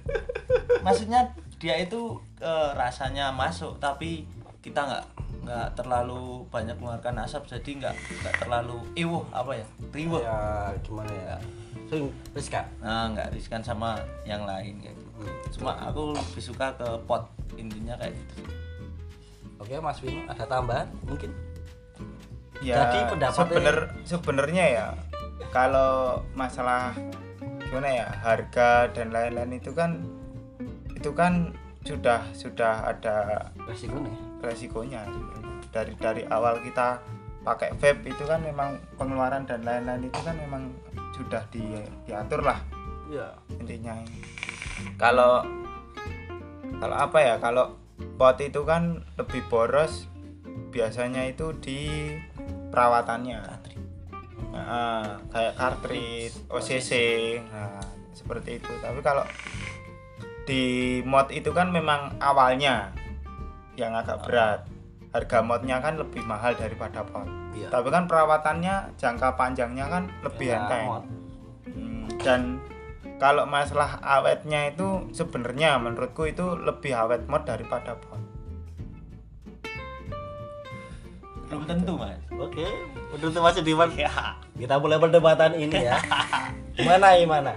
maksudnya 0.81 1.27
dia 1.59 1.77
itu 1.77 2.17
eh, 2.39 2.71
rasanya 2.73 3.29
masuk 3.31 3.77
tapi 3.77 4.25
kita 4.61 4.81
nggak 4.81 5.05
nggak 5.41 5.69
terlalu 5.75 6.45
banyak 6.49 6.77
mengeluarkan 6.77 7.21
asap 7.21 7.49
jadi 7.49 7.71
nggak 7.85 7.95
nggak 7.97 8.35
terlalu 8.39 8.79
iwuh 8.95 9.25
apa 9.31 9.57
ya 9.57 9.67
riwuh. 9.91 10.21
Ya 10.21 10.39
gimana 10.81 11.11
ya? 11.11 11.37
Sing 11.91 12.07
riskan 12.33 12.65
nah 12.79 13.11
nggak 13.11 13.35
riskan 13.35 13.61
sama 13.61 13.99
yang 14.23 14.47
lain 14.47 14.79
kayak 14.79 14.95
gitu. 14.95 15.09
Hmm. 15.21 15.37
cuma 15.53 15.73
aku 15.77 16.17
lebih 16.17 16.41
suka 16.41 16.73
ke 16.79 16.89
pot 17.05 17.29
intinya 17.59 17.93
kayak 17.99 18.15
gitu. 18.17 18.41
Oke 19.59 19.77
Mas 19.77 20.01
Vino 20.01 20.25
ada 20.25 20.45
tambahan 20.47 20.89
mungkin 21.05 21.29
ya 22.61 22.77
Jadi 22.87 22.99
pendapatnya- 23.17 23.37
sebener 23.49 23.77
sebenarnya 24.05 24.65
ya 24.69 24.87
kalau 25.51 26.23
masalah 26.37 26.93
gimana 27.65 27.89
ya 28.05 28.09
harga 28.21 28.91
dan 28.93 29.11
lain-lain 29.15 29.57
itu 29.57 29.71
kan 29.73 30.03
itu 30.95 31.11
kan 31.17 31.55
sudah 31.81 32.21
sudah 32.37 32.85
ada 32.93 33.49
resiko 33.65 33.97
nih 33.97 34.17
resikonya 34.45 35.01
sebenarnya. 35.09 35.55
dari 35.71 35.93
dari 35.97 36.23
awal 36.29 36.61
kita 36.61 37.01
pakai 37.41 37.73
vape 37.81 38.05
itu 38.13 38.25
kan 38.29 38.45
memang 38.45 38.77
pengeluaran 39.01 39.49
dan 39.49 39.65
lain-lain 39.65 40.13
itu 40.13 40.21
kan 40.21 40.37
memang 40.37 40.69
sudah 41.17 41.41
di, 41.49 41.63
diatur 42.05 42.45
lah. 42.45 42.61
Iya. 43.09 43.33
Intinya. 43.57 43.97
Kalau 45.01 45.45
kalau 46.81 46.97
apa 46.97 47.19
ya 47.21 47.35
kalau 47.41 47.77
pot 48.21 48.37
itu 48.41 48.61
kan 48.69 49.05
lebih 49.17 49.41
boros 49.49 50.09
biasanya 50.69 51.29
itu 51.29 51.53
di 51.61 52.13
perawatannya. 52.71 53.41
Nah, 54.51 55.21
kayak 55.31 55.55
cartridge 55.55 56.35
OCC 56.51 56.91
nah 57.51 57.79
seperti 58.15 58.59
itu. 58.59 58.73
Tapi 58.83 59.01
kalau 59.03 59.23
di 60.45 60.99
mod 61.07 61.31
itu 61.31 61.51
kan 61.55 61.71
memang 61.71 62.19
awalnya 62.19 62.91
yang 63.79 63.95
agak 63.95 64.23
berat. 64.27 64.61
Harga 65.11 65.43
modnya 65.43 65.83
kan 65.83 65.99
lebih 65.99 66.23
mahal 66.23 66.55
daripada 66.55 67.03
pot. 67.03 67.27
Iya. 67.51 67.67
Tapi 67.67 67.89
kan 67.91 68.07
perawatannya 68.07 68.95
jangka 68.95 69.35
panjangnya 69.35 69.91
kan 69.91 70.07
lebih 70.23 70.55
Ya, 70.55 70.63
enteng. 70.63 70.87
Hmm, 71.67 72.07
dan 72.23 72.41
kalau 73.19 73.43
masalah 73.45 73.99
awetnya 74.07 74.71
itu 74.71 75.11
sebenarnya 75.11 75.83
menurutku 75.83 76.31
itu 76.31 76.55
lebih 76.55 76.95
awet 76.95 77.27
mod 77.27 77.43
daripada 77.43 77.99
pot. 77.99 78.20
Belum 81.51 81.67
tentu 81.67 81.93
mas. 81.99 82.23
Oke 82.31 82.67
menurut 83.11 83.35
Mas. 83.43 83.59
Diman 83.59 83.91
ya 83.99 84.39
kita 84.55 84.79
mulai 84.79 85.03
perdebatan 85.03 85.59
ini 85.59 85.91
ya. 85.91 85.99
Mana 86.87 87.19
gimana 87.19 87.53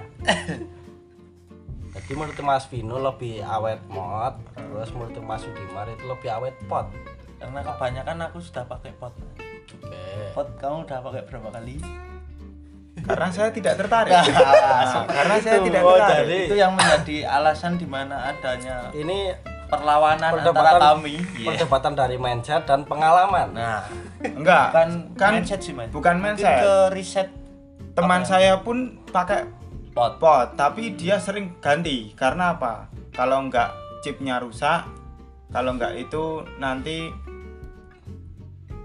jadi 1.94 2.20
menurut 2.20 2.40
Mas 2.42 2.66
Vino 2.68 2.98
lebih 2.98 3.46
awet 3.46 3.80
mod 3.88 4.36
terus 4.58 4.90
menurut 4.92 5.14
Mas 5.24 5.46
Sudimar 5.46 5.86
itu 5.88 6.04
lebih 6.04 6.30
awet 6.34 6.58
pot. 6.66 6.90
Karena 7.38 7.64
kebanyakan 7.64 8.18
aku 8.28 8.42
sudah 8.42 8.66
pakai 8.66 8.92
pot. 8.98 9.14
Oke. 9.14 9.98
Pot 10.36 10.52
kamu 10.58 10.84
udah 10.84 11.00
pakai 11.00 11.22
berapa 11.30 11.50
kali? 11.54 11.78
Karena 13.04 13.28
saya 13.30 13.50
tidak 13.54 13.78
tertarik. 13.78 14.16
Nah, 14.16 15.06
karena 15.06 15.36
saya 15.38 15.58
Itu, 15.60 15.66
tidak 15.70 15.82
oh, 15.84 15.96
tertarik. 15.96 16.28
jadi- 16.28 16.46
itu 16.50 16.56
yang 16.60 16.72
menjadi 16.74 17.18
alasan 17.30 17.74
di 17.78 17.88
mana 17.88 18.32
adanya 18.32 18.90
ini 18.92 19.32
perlawanan 19.66 20.30
antara 20.30 20.34
perdebatan 20.44 20.80
kami 20.80 21.16
Iya. 21.36 21.48
perdebatan 21.50 21.94
dari 21.94 22.16
mindset 22.16 22.64
dan 22.64 22.84
pengalaman 22.84 23.48
nah 23.52 23.84
Enggak. 24.20 24.72
bukan 24.72 24.90
kan 25.14 25.32
mindset 25.36 25.60
sih 25.60 25.72
mas 25.72 25.90
bukan 25.90 26.16
Mungkin 26.16 26.38
mindset. 26.38 26.60
ke 26.60 26.74
riset 26.92 27.30
Teman 27.94 28.20
Apa 28.20 28.26
ya? 28.26 28.30
saya 28.42 28.54
pun 28.58 28.78
pakai 29.06 29.46
pot 29.94 30.18
pot, 30.18 30.58
tapi 30.58 30.98
dia 30.98 31.22
sering 31.22 31.54
ganti. 31.62 32.10
Karena 32.12 32.58
apa? 32.58 32.90
Kalau 33.14 33.38
enggak 33.38 33.70
chipnya 34.02 34.42
rusak, 34.42 34.90
kalau 35.48 35.78
enggak 35.78 35.94
itu 35.94 36.42
nanti 36.58 37.14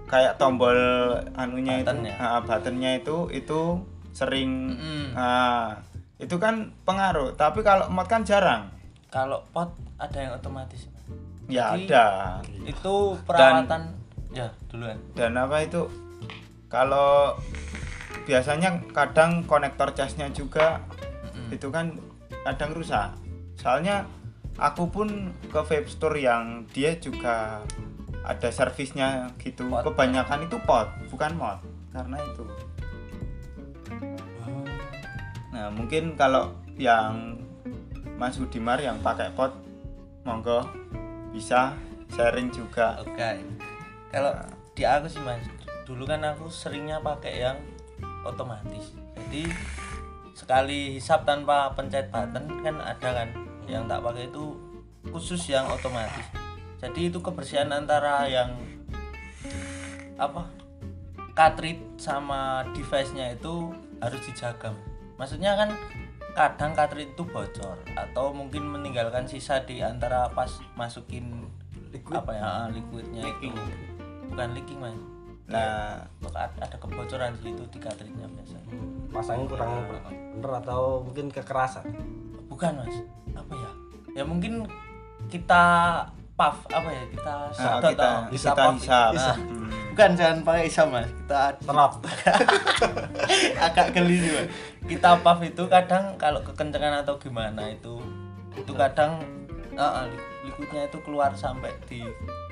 kayak 0.04 0.36
tombol 0.36 0.76
anunya 1.32 1.80
Buttonnya. 1.80 2.12
itu, 2.12 2.44
buttonnya 2.44 2.90
itu 2.96 3.16
itu 3.30 3.60
sering 4.10 4.72
Mm-mm. 4.72 5.04
ah, 5.14 5.80
itu 6.16 6.36
kan 6.36 6.72
pengaruh. 6.82 7.32
Tapi 7.32 7.60
kalau 7.60 7.88
mod 7.88 8.04
kan 8.04 8.24
jarang. 8.24 8.68
Kalau 9.08 9.40
pot 9.52 9.72
ada 9.96 10.18
yang 10.20 10.32
otomatis. 10.36 10.88
Ya 11.48 11.72
Jadi, 11.72 11.88
ada. 11.88 12.06
itu 12.68 13.16
perawatan 13.24 13.96
ya 14.32 14.52
duluan 14.68 15.00
dan 15.16 15.32
apa 15.40 15.64
itu 15.64 15.88
kalau 16.68 17.32
biasanya 18.28 18.76
kadang 18.92 19.40
konektor 19.48 19.88
casnya 19.96 20.28
juga 20.28 20.84
Mm-mm. 21.32 21.56
itu 21.56 21.72
kan 21.72 21.96
kadang 22.44 22.76
rusak 22.76 23.16
soalnya 23.56 24.04
aku 24.60 24.92
pun 24.92 25.32
ke 25.48 25.60
vape 25.64 25.88
store 25.88 26.20
yang 26.20 26.68
dia 26.76 26.92
juga 27.00 27.64
ada 28.28 28.52
servisnya 28.52 29.32
gitu 29.40 29.64
Pot. 29.72 29.88
kebanyakan 29.88 30.44
itu 30.44 30.60
pot 30.68 30.92
bukan 31.08 31.32
mod 31.40 31.58
karena 31.96 32.20
itu 32.20 32.44
nah 35.48 35.72
mungkin 35.72 36.12
kalau 36.20 36.52
yang 36.76 37.40
Mas 38.18 38.34
Udimar 38.36 38.82
yang 38.82 38.98
pakai 38.98 39.30
pot. 39.32 39.54
Monggo 40.26 40.66
bisa 41.30 41.72
sharing 42.12 42.50
juga. 42.50 42.98
Oke. 43.00 43.40
Kalau 44.10 44.34
di 44.74 44.82
aku 44.82 45.06
sih 45.06 45.22
mas 45.22 45.42
dulu 45.86 46.04
kan 46.04 46.20
aku 46.26 46.50
seringnya 46.50 46.98
pakai 47.00 47.46
yang 47.46 47.56
otomatis. 48.26 48.92
Jadi 49.14 49.48
sekali 50.34 50.98
hisap 50.98 51.24
tanpa 51.24 51.72
pencet 51.72 52.10
button 52.10 52.44
kan 52.60 52.76
ada 52.82 53.24
kan? 53.24 53.28
Yang 53.70 53.86
tak 53.86 54.00
pakai 54.02 54.24
itu 54.28 54.44
khusus 55.14 55.42
yang 55.48 55.64
otomatis. 55.70 56.26
Jadi 56.82 57.08
itu 57.08 57.22
kebersihan 57.22 57.70
antara 57.70 58.26
yang 58.26 58.52
apa? 60.18 60.50
Cartridge 61.38 62.02
sama 62.02 62.66
device-nya 62.74 63.38
itu 63.38 63.70
harus 64.02 64.20
dijaga 64.26 64.74
maksudnya 65.18 65.58
kan 65.58 65.74
kadang 66.38 66.70
cartridge 66.70 67.18
itu 67.18 67.26
bocor 67.26 67.82
atau 67.98 68.30
mungkin 68.30 68.62
meninggalkan 68.70 69.26
sisa 69.26 69.58
di 69.66 69.82
antara 69.82 70.30
pas 70.30 70.62
masukin 70.78 71.50
apa 72.14 72.30
ya 72.30 72.46
ah, 72.46 72.66
liquidnya 72.70 73.26
itu. 73.42 73.50
Bukan 74.30 74.54
leaking 74.54 74.78
mas. 74.78 74.94
Nah 75.50 75.98
Maka 76.22 76.46
ada 76.62 76.76
kebocoran 76.78 77.34
di 77.42 77.50
situ 77.50 77.64
di 77.74 77.78
cartridge-nya 77.82 78.30
biasa 78.30 78.56
pasangnya 79.08 79.48
kurang 79.50 79.72
bener 79.88 80.52
atau 80.62 81.02
mungkin 81.02 81.26
kekerasan? 81.34 81.90
Bukan 82.46 82.86
mas. 82.86 82.96
Apa 83.34 83.54
ya? 83.58 83.70
Ya 84.22 84.24
mungkin 84.28 84.70
kita 85.26 85.64
puff 86.38 86.56
apa 86.70 86.86
ya 86.88 87.02
kita 87.10 87.34
Nah, 87.50 87.82
kita 87.82 88.06
ah, 88.06 88.22
kita 88.30 88.50
puff. 88.54 88.74
hisap. 88.78 89.10
Nah, 89.12 89.34
Hmm. 89.34 89.70
bukan 89.90 90.10
jangan 90.14 90.38
pakai 90.40 90.64
isap 90.64 90.86
mas 90.88 91.08
kita 91.10 91.40
terap 91.58 91.92
agak 93.66 93.86
geli 93.90 94.16
sih 94.16 94.30
Mas. 94.32 94.46
kita 94.86 95.18
puff 95.18 95.38
itu 95.42 95.62
kadang 95.66 96.14
kalau 96.14 96.38
kekencengan 96.40 97.02
atau 97.02 97.18
gimana 97.18 97.66
itu 97.66 97.98
itu 98.54 98.72
kadang 98.72 99.18
li- 99.74 100.22
liquidnya 100.44 100.86
itu 100.86 100.98
keluar 101.00 101.34
sampai 101.34 101.74
di 101.84 102.02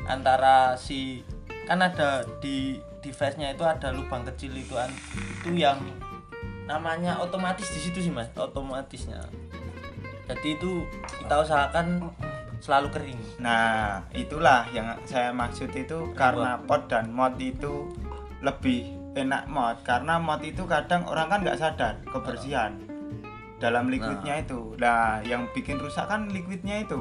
antara 0.05 0.75
si 0.75 1.23
kan 1.65 1.79
ada 1.79 2.23
di 2.39 2.79
device-nya 2.99 3.51
itu 3.51 3.63
ada 3.63 3.91
lubang 3.91 4.23
kecil 4.25 4.51
itu 4.53 4.75
an 4.75 4.91
itu 5.37 5.55
yang 5.57 5.79
namanya 6.65 7.15
otomatis 7.17 7.67
di 7.69 7.81
situ 7.81 7.99
sih 8.01 8.11
mas 8.11 8.27
otomatisnya 8.33 9.23
jadi 10.27 10.49
itu 10.53 10.83
kita 11.17 11.39
usahakan 11.41 12.11
selalu 12.59 12.89
kering 12.91 13.21
Nah, 13.39 14.01
itulah 14.11 14.65
yang 14.71 14.97
saya 15.03 15.31
maksud 15.31 15.71
itu 15.71 16.11
karena 16.13 16.59
pot 16.61 16.87
dan 16.87 17.09
mod 17.09 17.37
itu 17.37 17.93
lebih 18.39 18.91
enak 19.15 19.47
mod 19.47 19.81
karena 19.83 20.17
mod 20.17 20.41
itu 20.41 20.65
kadang 20.65 21.05
orang 21.05 21.27
kan 21.27 21.41
nggak 21.41 21.57
sadar 21.57 21.95
kebersihan 22.05 22.77
dalam 23.57 23.89
liquidnya 23.89 24.37
itu. 24.39 24.77
Nah, 24.77 25.19
yang 25.23 25.49
bikin 25.51 25.77
rusak 25.77 26.05
kan 26.05 26.29
liquidnya 26.29 26.77
itu. 26.79 27.01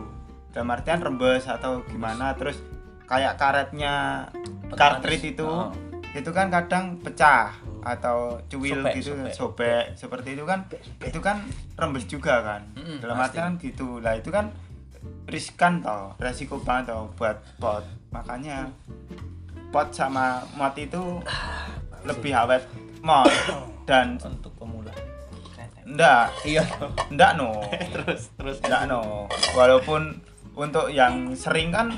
Dalam 0.50 0.72
artian 0.72 1.00
rembes 1.00 1.44
atau 1.46 1.84
gimana 1.84 2.32
terus 2.34 2.64
kayak 3.04 3.36
karetnya 3.36 4.24
cartridge 4.72 5.26
itu 5.30 5.44
Oh. 5.44 5.68
itu 6.12 6.32
kan 6.32 6.48
kadang 6.48 6.96
pecah 6.98 7.52
atau 7.84 8.40
cuil 8.48 8.82
Sobek, 8.82 8.94
gitu 8.98 9.12
sobek. 9.14 9.34
sobek. 9.36 9.84
seperti 9.94 10.30
itu 10.34 10.42
kan 10.42 10.66
itu 11.00 11.20
kan 11.20 11.38
rembes 11.76 12.08
juga 12.08 12.42
kan 12.42 12.62
Mm-mm, 12.74 12.98
dalam 12.98 13.20
pasti. 13.20 13.36
artian 13.36 13.52
gitu 13.60 14.00
lah 14.00 14.16
itu 14.16 14.32
kan 14.32 14.50
riskan 15.26 15.82
toh 15.82 16.14
resiko 16.22 16.62
banget 16.62 16.94
toh 16.94 17.10
buat 17.18 17.38
pot 17.58 17.84
makanya 18.14 18.70
pot 19.74 19.90
sama 19.92 20.46
mod 20.56 20.74
itu 20.78 21.20
lebih 22.06 22.32
awet 22.32 22.64
mod 23.02 23.30
dan 23.90 24.18
untuk 24.22 24.54
pemula 24.56 24.94
Ndak, 25.86 26.50
iya 26.50 26.66
ndak 27.14 27.38
no. 27.38 27.62
terus 27.94 28.34
terus 28.34 28.58
Ndak 28.66 28.90
no. 28.90 29.30
Walaupun 29.54 30.18
untuk 30.58 30.90
yang 30.90 31.38
sering 31.38 31.70
kan 31.70 31.94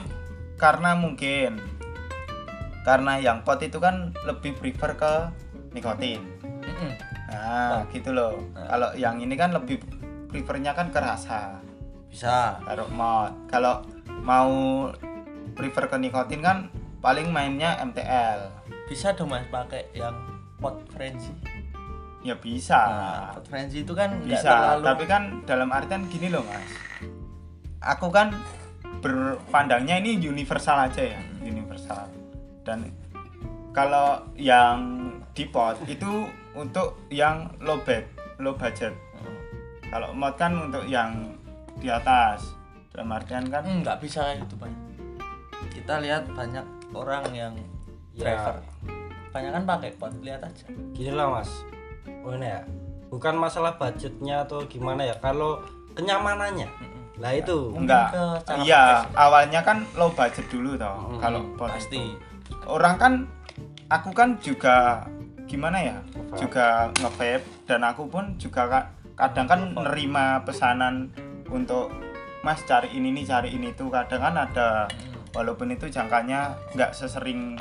karena 0.59 0.91
mungkin 0.91 1.55
karena 2.83 3.15
yang 3.23 3.47
pot 3.47 3.63
itu 3.63 3.79
kan 3.79 4.11
lebih 4.27 4.59
prefer 4.59 4.91
ke 4.99 5.13
nikotin. 5.71 6.19
Nah, 7.31 7.87
gitu 7.95 8.11
loh. 8.11 8.35
Nah. 8.51 8.75
Kalau 8.75 8.89
yang 8.99 9.23
ini 9.23 9.35
kan 9.39 9.55
lebih 9.55 9.79
prefernya 10.27 10.75
kan 10.75 10.91
ke 10.91 10.99
rasa. 10.99 11.63
Bisa 12.07 12.59
Taruh 12.59 12.89
mod. 12.89 13.31
Kalau 13.47 13.83
mau 14.19 14.51
prefer 15.53 15.85
ke 15.85 15.97
nikotin 15.97 16.39
kan 16.39 16.57
paling 16.97 17.29
mainnya 17.29 17.77
MTL. 17.79 18.39
bisa 18.85 19.11
dong 19.11 19.27
mas 19.29 19.43
pakai 19.47 19.83
yang 19.91 20.15
pot 20.55 20.79
frenzy 20.87 21.35
Ya 22.19 22.33
bisa. 22.33 22.79
nah, 22.79 23.27
pot 23.31 23.43
frenzy 23.45 23.83
itu 23.83 23.91
kan 23.91 24.15
bisa 24.21 24.47
terlalu 24.47 24.81
tapi 24.81 25.03
kan 25.05 25.23
dalam 25.43 25.67
artian 25.69 26.07
gini 26.07 26.27
loh 26.27 26.39
mas 26.41 26.71
aku 27.79 28.07
kan 28.07 28.31
berpandangnya 28.97 29.99
ini 29.99 30.15
universal 30.17 30.79
aja 30.81 31.03
ya 31.05 31.19
universal 31.41 32.07
dan 32.63 32.89
kalau 33.71 34.23
yang 34.33 35.03
di 35.31 35.45
pot 35.45 35.77
itu 35.85 36.25
untuk 36.53 36.95
yang 37.09 37.51
low 37.59 37.77
bed 37.79 38.07
low 38.37 38.55
budget 38.55 38.95
Hmm. 39.13 39.37
kalau 39.89 40.09
mod 40.11 40.33
kan 40.35 40.53
untuk 40.61 40.85
yang 40.85 41.35
di 41.77 41.87
atas. 41.87 42.53
Dalam 42.89 43.09
artian 43.11 43.45
kan 43.45 43.61
Hmm, 43.61 43.81
nggak 43.81 43.97
bisa 43.99 44.23
kayak 44.23 44.41
gitu 44.43 44.55
pak. 44.57 44.69
Kita 45.69 45.99
lihat 45.99 46.25
banyak 46.29 46.65
orang 46.91 47.23
yang 47.31 47.53
Ya. 48.11 48.33
driver. 48.33 48.57
Banyak 49.29 49.51
kan 49.51 49.63
pakai 49.67 49.91
pot 49.93 50.13
lihat 50.19 50.41
aja. 50.41 50.65
Gini 50.91 51.11
lah 51.11 51.29
mas. 51.31 51.49
Oh 52.23 52.31
ini 52.31 52.47
ya. 52.47 52.61
Bukan 53.07 53.35
masalah 53.35 53.75
budgetnya 53.75 54.41
atau 54.41 54.65
gimana 54.65 55.03
ya. 55.03 55.15
Kalau 55.15 55.61
kenyamanannya. 55.93 56.65
Lah 57.17 57.31
itu. 57.31 57.71
Enggak. 57.71 58.13
iya 58.59 59.01
pakai 59.03 59.15
awalnya 59.15 59.61
kan 59.61 59.77
low 59.93 60.09
budget 60.09 60.45
dulu 60.47 60.73
toh 60.73 60.93
Hmm, 61.07 61.17
kalau 61.19 61.41
pot 61.53 61.69
pasti. 61.71 61.97
itu. 61.97 62.17
orang 62.65 62.95
kan 62.95 63.13
aku 63.87 64.11
kan 64.11 64.35
juga 64.37 65.07
gimana 65.45 65.79
ya 65.79 65.97
Nge-vape. 66.03 66.35
juga 66.37 66.65
nge 66.93 67.31
dan 67.63 67.81
aku 67.81 68.03
pun 68.05 68.35
juga 68.35 68.67
ka- 68.67 68.87
kadang 69.15 69.47
kan 69.47 69.59
nerima 69.73 70.43
pesanan 70.43 71.07
untuk 71.49 71.91
mas 72.45 72.63
cari 72.63 72.91
ini 72.93 73.11
nih 73.11 73.25
cari 73.27 73.49
ini 73.53 73.73
tuh. 73.73 73.91
Kadang 73.91 74.21
kan 74.21 74.35
ada 74.35 74.69
walaupun 75.35 75.73
itu 75.73 75.87
jangkanya 75.91 76.55
nggak 76.75 76.91
sesering 76.95 77.57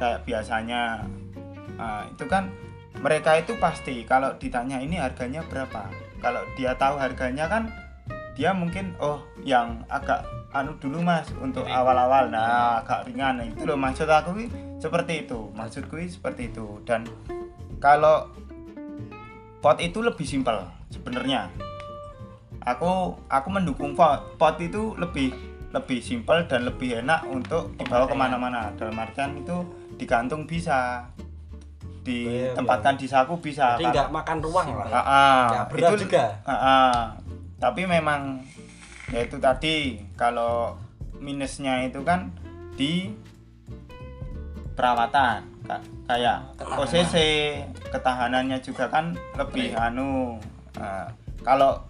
kayak 0.00 0.24
biasanya. 0.24 1.04
Nah, 1.76 2.08
itu 2.08 2.24
kan 2.24 2.48
mereka 2.96 3.36
itu 3.36 3.52
pasti 3.60 4.02
kalau 4.08 4.32
ditanya 4.40 4.80
ini 4.80 4.96
harganya 4.96 5.44
berapa 5.44 5.92
kalau 6.24 6.40
dia 6.56 6.72
tahu 6.80 6.96
harganya 6.96 7.44
kan 7.44 7.68
dia 8.32 8.52
mungkin 8.52 8.96
oh 9.00 9.20
yang 9.44 9.84
agak 9.88 10.24
anu 10.52 10.76
dulu 10.80 11.04
mas 11.04 11.28
untuk 11.40 11.64
awal-awal. 11.68 12.28
Nah 12.32 12.80
agak 12.80 13.08
ringan. 13.08 13.44
Itu 13.52 13.68
loh 13.68 13.76
maksud 13.76 14.08
aku 14.08 14.48
seperti 14.80 15.28
itu. 15.28 15.52
Maksudku 15.52 16.00
seperti 16.04 16.52
itu. 16.52 16.80
Dan 16.84 17.04
kalau 17.80 18.28
pot 19.60 19.80
itu 19.80 20.00
lebih 20.00 20.24
simpel 20.24 20.64
sebenarnya 20.92 21.48
aku 22.66 22.90
aku 23.26 23.48
mendukung 23.48 23.94
pot 23.94 24.34
pot 24.34 24.58
itu 24.58 24.92
lebih 24.96 25.30
lebih 25.70 25.98
simpel 26.00 26.42
dan 26.44 26.64
lebih 26.64 26.98
enak 26.98 27.22
untuk 27.24 27.70
dibawa 27.76 28.04
ke 28.04 28.14
mana-mana 28.14 28.74
dalam 28.74 28.96
artian 28.96 29.36
itu 29.36 29.62
digantung 29.94 30.42
bisa 30.44 31.06
ditempatkan 32.02 32.94
di 32.94 33.06
saku 33.06 33.34
bisa 33.36 33.74
jadi 33.76 33.90
nggak 33.92 34.08
makan 34.10 34.38
ruang 34.40 34.68
lah 34.72 34.86
Ah, 34.88 35.00
ah. 35.00 35.42
Nggak 35.48 35.64
berat 35.70 35.90
juga. 35.98 36.24
ah, 36.42 36.52
ah. 36.54 36.94
tapi 37.56 37.82
memang 37.82 38.42
ya 39.08 39.22
itu 39.22 39.36
tadi 39.36 39.76
kalau 40.14 40.74
minusnya 41.16 41.82
itu 41.82 42.02
kan 42.02 42.30
di 42.74 43.10
perawatan 44.74 45.42
Ka- 45.66 45.82
kayak 46.06 46.38
Ketahanan. 46.54 46.78
OCC 46.80 47.14
ketahanannya 47.90 48.58
juga 48.60 48.86
kan 48.86 49.04
lebih 49.34 49.74
anu 49.74 50.38
Nah, 50.76 51.08
kalau 51.40 51.80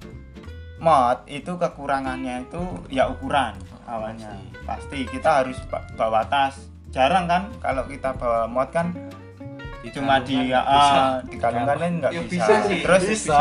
mod 0.76 1.24
itu 1.24 1.56
kekurangannya 1.56 2.44
itu 2.44 2.60
ya 2.88 3.08
ukuran 3.08 3.56
awalnya. 3.84 4.36
Pasti. 4.62 5.08
Kita 5.08 5.42
harus 5.42 5.56
ba- 5.66 5.84
bawa 5.96 6.26
tas. 6.26 6.60
Jarang 6.90 7.24
kan 7.26 7.48
kalau 7.58 7.84
kita 7.84 8.12
bawa 8.12 8.44
mod 8.44 8.68
kan 8.70 8.92
cuma 9.86 10.18
di 10.18 10.50
Dikalungkan 10.50 10.66
ah, 10.66 11.22
dikalungkan 11.22 11.76
kan 11.78 11.92
nggak 12.02 12.10
Ya, 12.10 12.20
bisa. 12.26 12.42
bisa 12.42 12.54
sih. 12.66 12.80
terus 12.82 13.02
bisa. 13.06 13.38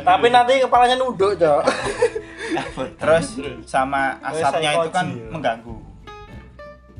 tapi 0.00 0.32
nanti 0.32 0.56
kepalanya 0.56 0.96
nunduk 0.96 1.36
cok. 1.36 1.62
Terus 2.96 3.26
sama 3.68 4.16
asapnya 4.24 4.80
itu 4.80 4.88
kan 4.88 5.12
mengganggu. 5.28 5.76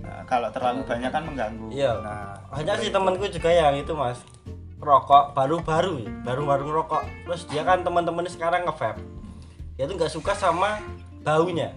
Nah, 0.04 0.20
kalau 0.28 0.52
terlalu 0.52 0.84
banyak 0.84 1.08
kan 1.08 1.22
mengganggu. 1.24 1.66
Iya. 1.72 1.96
nah 2.04 2.36
banyak 2.52 2.76
sih 2.84 2.90
temanku 2.92 3.24
juga 3.32 3.48
yang 3.48 3.72
itu 3.72 3.96
mas. 3.96 4.20
Rokok 4.76 5.32
baru-baru 5.32 6.04
ya, 6.04 6.10
baru-baru 6.20 6.68
ngerokok. 6.68 7.02
Terus 7.24 7.42
dia 7.48 7.64
kan 7.64 7.80
teman-temannya 7.80 8.28
sekarang 8.28 8.68
nge-vape 8.68 9.00
dia 9.74 9.90
tuh 9.90 9.96
nggak 9.98 10.12
suka 10.12 10.32
sama 10.34 10.78
baunya. 11.26 11.74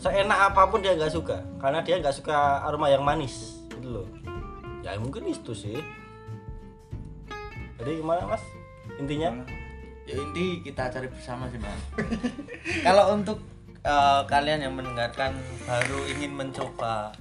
Seenak 0.00 0.52
apa 0.52 0.68
pun 0.72 0.80
dia 0.80 0.96
nggak 0.96 1.12
suka 1.12 1.44
karena 1.60 1.84
dia 1.84 2.00
nggak 2.00 2.16
suka 2.16 2.64
aroma 2.64 2.88
yang 2.88 3.04
manis 3.04 3.60
gitu 3.68 4.00
loh. 4.00 4.08
Ya 4.80 4.96
mungkin 4.96 5.28
itu 5.28 5.52
sih. 5.52 5.76
Jadi 7.76 8.00
gimana 8.00 8.24
mas? 8.24 8.44
Intinya? 8.96 9.44
Ya 10.04 10.20
inti 10.20 10.60
kita 10.64 10.88
cari 10.88 11.08
bersama 11.08 11.48
sih 11.52 11.60
mas. 11.60 11.80
Kalau 12.86 13.12
untuk 13.12 13.40
eh, 13.84 14.22
kalian 14.24 14.64
yang 14.64 14.74
mendengarkan 14.76 15.36
baru 15.68 16.00
ingin 16.16 16.32
mencoba 16.32 17.12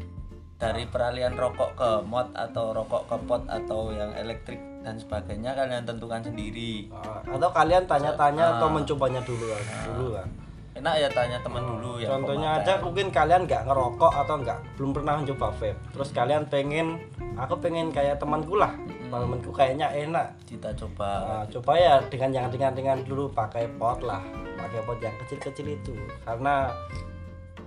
dari 0.55 0.87
peralihan 0.87 1.35
rokok 1.35 1.75
ke 1.75 1.89
mod 2.07 2.31
atau 2.31 2.71
rokok 2.71 3.11
ke 3.11 3.15
pot 3.27 3.43
atau 3.51 3.91
yang 3.91 4.15
elektrik 4.15 4.72
dan 4.83 4.95
sebagainya 4.99 5.55
kalian 5.55 5.87
tentukan 5.87 6.19
sendiri. 6.19 6.91
Ah, 6.91 7.23
atau 7.23 7.49
kalian 7.49 7.87
tanya-tanya 7.87 8.43
Ah. 8.43 8.53
atau 8.59 8.67
mencobanya 8.67 9.23
dulu 9.23 9.47
lah 9.47 9.61
dulu 9.87 10.07
lah 10.19 10.27
enak 10.73 10.95
ya 11.05 11.09
tanya 11.13 11.37
teman 11.45 11.61
dulu 11.61 12.01
yang 12.01 12.17
contohnya 12.17 12.49
pemakai. 12.57 12.65
aja 12.65 12.73
mungkin 12.81 13.07
kalian 13.13 13.41
nggak 13.45 13.63
ngerokok 13.69 14.13
atau 14.25 14.35
nggak 14.41 14.59
belum 14.73 14.91
pernah 14.91 15.13
mencoba 15.21 15.47
vape. 15.53 15.77
Terus 15.93 16.09
kalian 16.09 16.43
pengen 16.49 16.97
aku 17.37 17.53
pengen 17.61 17.87
kayak 17.93 18.17
temanku 18.17 18.57
lah. 18.57 18.73
Temanku 19.13 19.53
kayaknya 19.53 19.93
enak. 19.93 20.33
Kita 20.49 20.73
coba. 20.73 21.09
Nah, 21.21 21.45
coba 21.45 21.71
ya 21.77 22.01
dengan 22.09 22.29
yang 22.33 22.45
ringan-ringan 22.49 23.05
dulu 23.05 23.29
pakai 23.29 23.69
pot 23.77 24.01
lah. 24.01 24.25
Pakai 24.57 24.81
pot 24.81 24.97
yang 24.97 25.13
kecil-kecil 25.21 25.77
itu. 25.77 25.93
Karena 26.25 26.73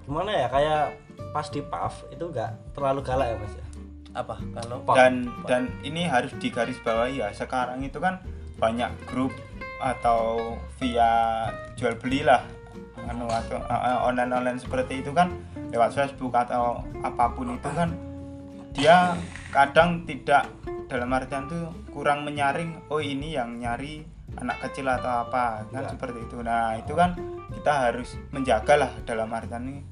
gimana 0.02 0.30
ya 0.34 0.46
kayak 0.50 0.84
pas 1.30 1.46
di 1.46 1.62
puff 1.62 2.06
itu 2.10 2.24
nggak 2.26 2.74
terlalu 2.74 3.00
galak 3.06 3.26
ya 3.30 3.36
mas 3.38 3.54
ya 3.54 3.66
apa? 4.16 4.40
Kalau 4.56 4.82
dan 4.96 5.28
dan 5.44 5.68
ini 5.84 6.08
harus 6.08 6.32
digarisbawahi 6.40 7.20
ya. 7.20 7.28
Sekarang 7.36 7.84
itu 7.84 8.00
kan 8.00 8.24
banyak 8.56 8.88
grup 9.04 9.30
atau 9.76 10.56
via 10.80 11.44
jual 11.76 11.92
beli 12.00 12.24
lah 12.24 12.40
anu 13.06 13.28
atau 13.28 13.60
online 14.08 14.32
online 14.32 14.58
seperti 14.58 15.04
itu 15.04 15.12
kan 15.12 15.30
lewat 15.68 15.92
Facebook 15.92 16.32
atau 16.32 16.80
apa 17.04 17.36
pun 17.36 17.54
itu 17.54 17.70
kan 17.70 17.92
dia 18.72 19.14
kadang 19.52 20.08
tidak 20.08 20.48
dalam 20.88 21.12
artian 21.12 21.44
tuh 21.46 21.70
kurang 21.92 22.24
menyaring 22.24 22.80
oh 22.88 22.98
ini 22.98 23.36
yang 23.36 23.60
nyari 23.60 24.04
anak 24.36 24.58
kecil 24.68 24.86
atau 24.90 25.26
apa 25.28 25.64
kan 25.72 25.86
Ya. 25.86 25.90
seperti 25.90 26.18
itu. 26.28 26.36
Nah 26.44 26.76
itu 26.76 26.92
kan 26.92 27.16
kita 27.52 27.72
harus 27.72 28.20
menjaga 28.30 28.74
lah 28.76 28.90
dalam 29.08 29.32
artian 29.32 29.64
ini. 29.64 29.82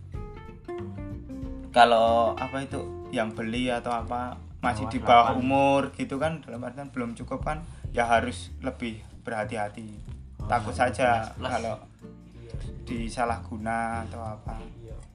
Kalau 1.74 2.38
apa 2.38 2.62
itu 2.62 2.78
yang 3.14 3.30
beli 3.32 3.70
atau 3.70 3.94
apa 3.94 4.34
masih 4.58 4.88
di 4.88 4.98
bawah 4.98 5.36
umur 5.36 5.92
gitu 5.94 6.16
kan 6.16 6.40
dalam 6.40 6.64
artian 6.64 6.88
belum 6.88 7.12
cukup 7.14 7.44
kan 7.44 7.60
ya 7.92 8.08
harus 8.08 8.48
lebih 8.64 8.98
berhati-hati 9.22 9.86
takut 10.44 10.72
saja 10.72 11.32
plus. 11.36 11.48
kalau 11.48 11.76
disalahguna 12.84 14.04
atau 14.08 14.20
apa. 14.20 14.60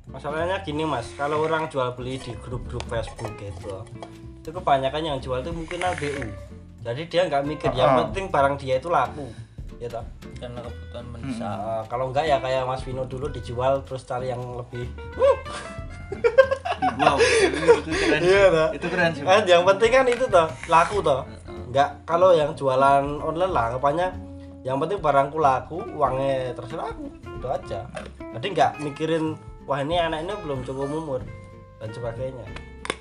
Masalahnya 0.10 0.66
gini 0.66 0.90
mas, 0.90 1.06
kalau 1.14 1.46
orang 1.46 1.70
jual 1.70 1.94
beli 1.94 2.18
di 2.18 2.34
grup-grup 2.42 2.82
Facebook 2.90 3.30
gitu, 3.38 3.86
itu 4.42 4.50
kebanyakan 4.50 5.06
yang 5.06 5.18
jual 5.22 5.38
itu 5.38 5.54
mungkin 5.54 5.78
ABU. 5.86 6.26
Jadi 6.82 7.02
dia 7.06 7.30
nggak 7.30 7.46
mikir, 7.46 7.70
yang 7.78 7.94
Ah. 7.94 7.98
penting 8.10 8.34
barang 8.34 8.58
dia 8.58 8.82
itu 8.82 8.90
laku, 8.90 9.30
ya 9.78 9.86
toh. 9.86 10.02
karena 10.42 10.66
kebutuhan 10.66 11.06
mendesak 11.14 11.46
Nah, 11.46 11.84
kalau 11.86 12.10
enggak 12.10 12.26
ya 12.26 12.42
kayak 12.42 12.64
Mas 12.66 12.82
Vino 12.82 13.06
dulu 13.06 13.30
dijual 13.30 13.86
terus 13.86 14.02
cari 14.08 14.34
yang 14.34 14.42
lebih. 14.58 14.88
Wow 17.00 17.16
itu 17.18 17.92
keren 17.96 18.20
Iya 18.22 18.44
toh. 18.50 18.70
itu 18.76 18.86
keren 18.88 19.12
sih 19.12 19.24
Kan 19.24 19.44
yang 19.44 19.64
penting 19.64 19.90
kan 19.90 20.06
itu 20.06 20.26
toh, 20.26 20.48
laku 20.68 21.00
toh. 21.00 21.24
Enggak 21.70 21.90
kalau 22.04 22.30
yang 22.32 22.52
jualan 22.54 23.04
online 23.20 23.50
lah, 23.50 23.64
anggapannya 23.70 24.08
yang 24.60 24.76
penting 24.78 25.00
barangku 25.00 25.38
laku, 25.38 25.80
uangnya 25.90 26.52
terserah 26.52 26.92
aku, 26.92 27.08
itu 27.08 27.48
aja. 27.48 27.80
Jadi 28.20 28.48
nggak 28.52 28.72
mikirin 28.80 29.40
wah 29.64 29.80
ini 29.80 29.96
anak 29.96 30.20
ini 30.22 30.34
belum 30.36 30.60
cukup 30.62 30.90
umur 30.90 31.22
dan 31.78 31.90
sebagainya. 31.90 32.44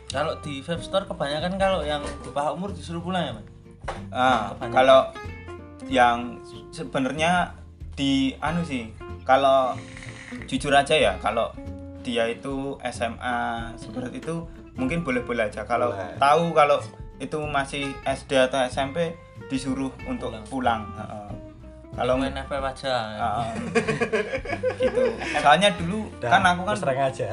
kalau 0.08 0.32
di 0.38 0.60
vape 0.60 0.80
store 0.80 1.04
kebanyakan 1.04 1.56
kalau 1.56 1.80
yang 1.82 2.00
di 2.00 2.30
bawah 2.30 2.54
umur 2.54 2.70
disuruh 2.70 2.96
pulang 2.98 3.20
ya 3.22 3.32
mas 3.34 3.44
Ah, 4.08 4.52
Kebanyakan. 4.52 4.72
kalau 4.72 5.00
yang 5.86 6.18
sebenarnya 6.70 7.52
di 7.92 8.12
anu 8.38 8.62
sih 8.62 8.88
kalau 9.22 9.76
jujur 10.44 10.70
aja 10.70 10.92
ya 10.92 11.12
kalau 11.18 11.52
dia 12.08 12.24
itu 12.32 12.80
SMA 12.88 13.36
seperti 13.76 14.24
itu 14.24 14.48
mungkin 14.80 15.04
boleh-boleh 15.04 15.52
aja. 15.52 15.68
Kalau 15.68 15.92
Boleh. 15.92 16.16
tahu 16.16 16.44
kalau 16.56 16.80
itu 17.20 17.36
masih 17.44 17.92
SD 18.08 18.48
atau 18.48 18.64
SMP 18.64 19.12
disuruh 19.52 19.92
untuk 20.08 20.32
pulang, 20.48 20.88
Heeh. 20.96 21.28
kalau 21.92 22.16
main 22.16 22.32
FF 22.32 22.64
aja. 22.64 22.94
Heeh. 23.20 23.48
gitu. 24.88 25.02
Soalnya 25.44 25.76
dulu 25.76 26.08
kan 26.24 26.40
aku 26.48 26.62
kan 26.64 26.76
terang 26.80 27.00
aja. 27.12 27.28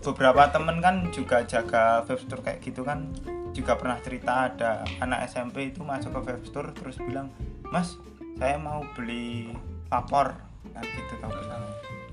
beberapa 0.00 0.48
temen 0.48 0.80
kan 0.80 0.96
juga 1.12 1.44
jaga 1.44 2.00
vape 2.08 2.24
store 2.24 2.40
kayak 2.40 2.64
gitu 2.64 2.80
kan 2.80 3.12
juga 3.52 3.76
pernah 3.76 3.98
cerita 4.00 4.48
ada 4.48 4.86
anak 5.02 5.28
SMP 5.28 5.74
itu 5.74 5.84
masuk 5.84 6.14
ke 6.16 6.20
vape 6.32 6.46
store 6.48 6.70
terus 6.72 6.96
bilang 7.02 7.28
mas 7.68 7.98
saya 8.38 8.56
mau 8.56 8.80
beli 8.96 9.50
vapor 9.90 10.32
kan 10.72 10.84
gitu 10.86 11.14
tau 11.18 11.32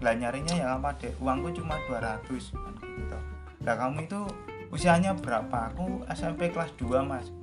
lah 0.05 0.13
nyarinya 0.13 0.53
ya 0.53 0.67
apa 0.77 0.93
deh 1.01 1.09
uangku 1.17 1.49
cuma 1.57 1.81
200 1.89 2.21
kan 2.53 2.73
gitu. 2.77 3.17
Lah 3.65 3.73
kamu 3.73 4.05
itu 4.05 4.21
usianya 4.69 5.17
berapa? 5.17 5.73
Aku 5.73 6.05
SMP 6.13 6.53
kelas 6.53 6.69
2 6.77 7.01
mas. 7.01 7.33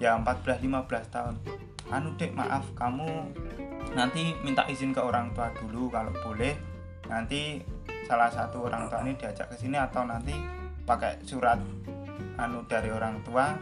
Ya 0.00 0.16
14-15 0.16 0.88
tahun. 1.12 1.36
Anu 1.92 2.16
dek 2.16 2.32
maaf 2.32 2.64
kamu 2.72 3.36
nanti 3.92 4.32
minta 4.40 4.64
izin 4.72 4.96
ke 4.96 5.04
orang 5.04 5.36
tua 5.36 5.52
dulu 5.52 5.92
kalau 5.92 6.16
boleh. 6.24 6.56
Nanti 7.12 7.60
salah 8.08 8.32
satu 8.32 8.72
orang 8.72 8.88
tua 8.88 9.04
ini 9.04 9.12
diajak 9.20 9.52
ke 9.52 9.60
sini 9.60 9.76
atau 9.76 10.08
nanti 10.08 10.32
pakai 10.88 11.20
surat 11.28 11.60
anu 12.40 12.64
dari 12.64 12.88
orang 12.88 13.20
tua 13.20 13.52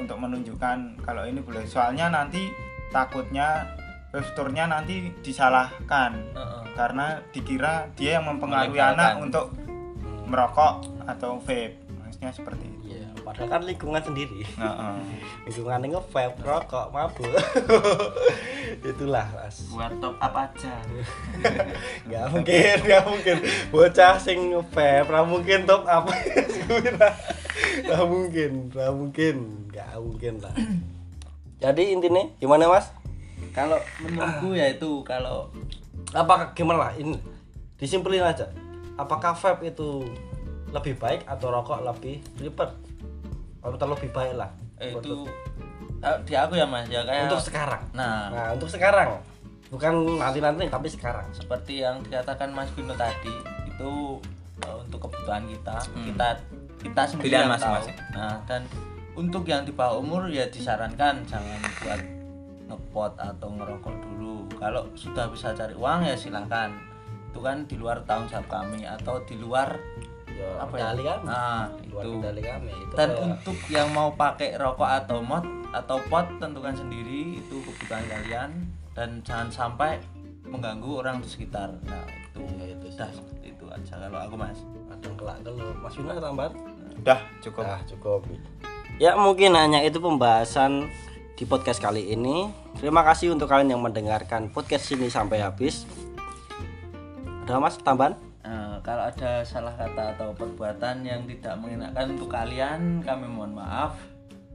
untuk 0.00 0.16
menunjukkan 0.16 1.04
kalau 1.04 1.28
ini 1.28 1.44
boleh. 1.44 1.68
Soalnya 1.68 2.08
nanti 2.08 2.48
takutnya 2.88 3.68
gesturnya 4.08 4.64
nanti 4.64 5.12
disalahkan. 5.20 6.16
Heeh. 6.32 6.61
Karena 6.72 7.20
dikira 7.30 7.88
dia 7.96 8.20
yang 8.20 8.26
mempengaruhi 8.28 8.80
anak 8.80 9.20
untuk 9.20 9.52
merokok 10.26 10.88
atau 11.04 11.36
vape. 11.44 11.76
Maksudnya 12.00 12.32
seperti 12.32 12.64
itu. 12.64 12.78
Iya, 12.92 13.08
padahal 13.20 13.48
kan 13.52 13.62
lingkungan 13.68 14.02
sendiri. 14.02 14.40
Heeh. 14.44 14.96
lingkungannya 15.48 15.98
nge-vape, 15.98 16.40
rokok, 16.40 16.86
mabuk. 16.88 17.28
Itulah 18.90 19.28
mas. 19.36 19.68
Buat 19.68 19.92
top 20.00 20.16
up 20.16 20.34
aja. 20.34 20.74
Nggak 22.08 22.24
mungkin 22.32 22.76
nggak 22.88 23.04
mungkin. 23.04 23.36
Bocah 23.68 24.16
sing 24.16 24.56
nge-vape 24.56 25.08
nggak 25.12 25.26
mungkin 25.28 25.58
top 25.68 25.84
up. 25.84 26.08
Nggak 27.84 28.04
mungkin 28.08 28.50
nggak 28.72 28.92
mungkin. 28.96 29.36
Nggak 29.68 29.92
mungkin 30.00 30.34
lah. 30.40 30.54
Jadi 31.62 31.94
intinya 31.94 32.24
gimana 32.40 32.66
mas? 32.66 32.90
Kalau 33.52 33.78
menurutku 34.00 34.56
ya 34.56 34.72
itu 34.72 35.04
kalau 35.04 35.52
apakah 36.12 36.52
gimana? 36.52 36.88
Lah 36.88 36.92
ini 36.96 37.16
disimpulin 37.76 38.24
aja. 38.24 38.48
Apakah 38.96 39.34
vape 39.34 39.72
itu 39.72 40.04
lebih 40.72 40.96
baik 40.96 41.24
atau 41.28 41.52
rokok 41.52 41.80
lebih 41.84 42.20
ribet? 42.40 42.70
Atau 43.64 43.86
lebih 43.88 44.08
baik 44.12 44.34
lah. 44.36 44.50
Eh, 44.78 44.92
itu 44.92 45.26
eh, 46.02 46.18
di 46.24 46.34
aku 46.36 46.56
ya 46.58 46.66
mas 46.68 46.88
ya 46.88 47.02
kayak 47.02 47.28
untuk 47.28 47.42
sekarang. 47.42 47.82
Nah. 47.96 48.30
Nah 48.30 48.46
untuk 48.54 48.68
sekarang. 48.68 49.18
Bukan 49.72 50.20
nanti 50.20 50.38
nanti 50.44 50.68
tapi 50.68 50.88
sekarang. 50.92 51.24
Seperti 51.32 51.80
yang 51.80 52.04
dikatakan 52.04 52.52
Mas 52.52 52.68
Bino 52.76 52.92
tadi 52.92 53.32
itu 53.64 54.20
eh, 54.60 54.76
untuk 54.76 55.08
kebutuhan 55.08 55.48
kita. 55.48 55.80
Hmm. 55.92 56.04
kita 56.12 56.28
kita 56.82 57.02
sendiri 57.06 57.30
Pilihan 57.30 57.46
yang 57.46 57.62
tahu. 57.62 57.86
nah 58.12 58.36
dan 58.44 58.62
untuk 59.14 59.46
yang 59.46 59.62
di 59.62 59.72
bawah 59.72 60.02
umur 60.02 60.26
ya 60.28 60.50
disarankan 60.50 61.22
jangan 61.30 61.60
buat 61.84 62.00
ngepot 62.66 63.12
atau 63.20 63.48
ngerokok 63.54 63.94
dulu 64.02 64.11
kalau 64.62 64.86
sudah 64.94 65.26
bisa 65.26 65.50
cari 65.50 65.74
uang 65.74 66.06
ya 66.06 66.14
silakan. 66.14 66.70
Itu 67.28 67.42
kan 67.42 67.66
di 67.66 67.74
luar 67.74 67.98
tanggung 68.04 68.30
jawab 68.30 68.46
kami 68.46 68.86
atau 68.86 69.18
di 69.24 69.34
luar 69.34 69.74
ya, 70.28 70.48
apa 70.56 70.74
ya? 70.76 70.92
kami. 70.92 71.02
nah 71.26 71.66
Di 71.74 71.88
luar 71.90 72.04
itu. 72.06 72.12
kami 72.40 72.70
itu 72.70 72.94
dan 72.94 73.08
kayak- 73.08 73.22
untuk 73.24 73.56
yang 73.66 73.88
mau 73.90 74.12
pakai 74.12 74.54
rokok 74.54 74.86
atau 74.86 75.18
mod 75.18 75.42
atau 75.72 75.98
pot 76.06 76.28
tentukan 76.38 76.72
sendiri 76.72 77.42
itu 77.42 77.56
kebutuhan 77.58 78.06
kalian. 78.06 78.50
Dan 78.92 79.24
jangan 79.24 79.48
sampai 79.48 79.96
mengganggu 80.44 81.00
orang 81.00 81.18
di 81.18 81.26
sekitar. 81.26 81.72
Nah 81.82 82.04
itu 82.04 82.44
Ya, 82.54 82.68
itu 82.70 82.86
sih. 82.86 83.00
udah 83.00 83.08
seperti 83.10 83.46
itu 83.50 83.64
aja 83.66 83.94
kalau 83.98 84.18
aku 84.20 84.34
mas. 84.36 84.60
Kadang 84.86 85.14
kelak 85.16 85.36
kalau 85.40 85.72
Mas 85.74 85.94
Yuna 85.96 86.12
tambahan 86.14 86.52
udah 86.94 87.18
cukup. 87.40 87.64
Ah, 87.64 87.80
cukup. 87.82 88.20
Ya, 89.00 89.16
mungkin 89.16 89.56
hanya 89.56 89.80
itu 89.80 89.96
pembahasan 89.96 90.92
di 91.36 91.44
podcast 91.48 91.80
kali 91.80 92.12
ini. 92.12 92.48
Terima 92.76 93.02
kasih 93.04 93.32
untuk 93.32 93.48
kalian 93.48 93.76
yang 93.76 93.82
mendengarkan 93.82 94.52
podcast 94.52 94.88
ini 94.92 95.08
sampai 95.08 95.40
habis. 95.40 95.88
Ada 97.46 97.58
Mas 97.58 97.76
tambahan? 97.80 98.14
Nah, 98.42 98.78
kalau 98.84 99.06
ada 99.06 99.42
salah 99.42 99.74
kata 99.74 100.18
atau 100.18 100.34
perbuatan 100.34 101.02
yang 101.06 101.26
tidak 101.26 101.54
mengenakan 101.58 102.14
untuk 102.14 102.30
kalian 102.30 103.02
kami 103.02 103.26
mohon 103.26 103.54
maaf 103.54 103.98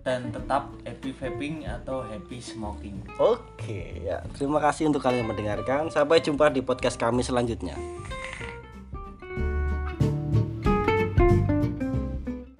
dan 0.07 0.31
tetap 0.31 0.71
happy 0.87 1.11
vaping 1.11 1.67
atau 1.67 1.99
happy 1.99 2.39
smoking 2.39 3.03
Oke, 3.19 4.07
ya. 4.07 4.23
Terima 4.39 4.63
kasih 4.63 4.87
untuk 4.87 5.03
kalian 5.03 5.27
yang 5.27 5.31
mendengarkan. 5.35 5.91
Sampai 5.91 6.23
jumpa 6.23 6.47
di 6.47 6.63
podcast 6.63 6.95
kami 6.95 7.23
selanjutnya. 7.27 7.75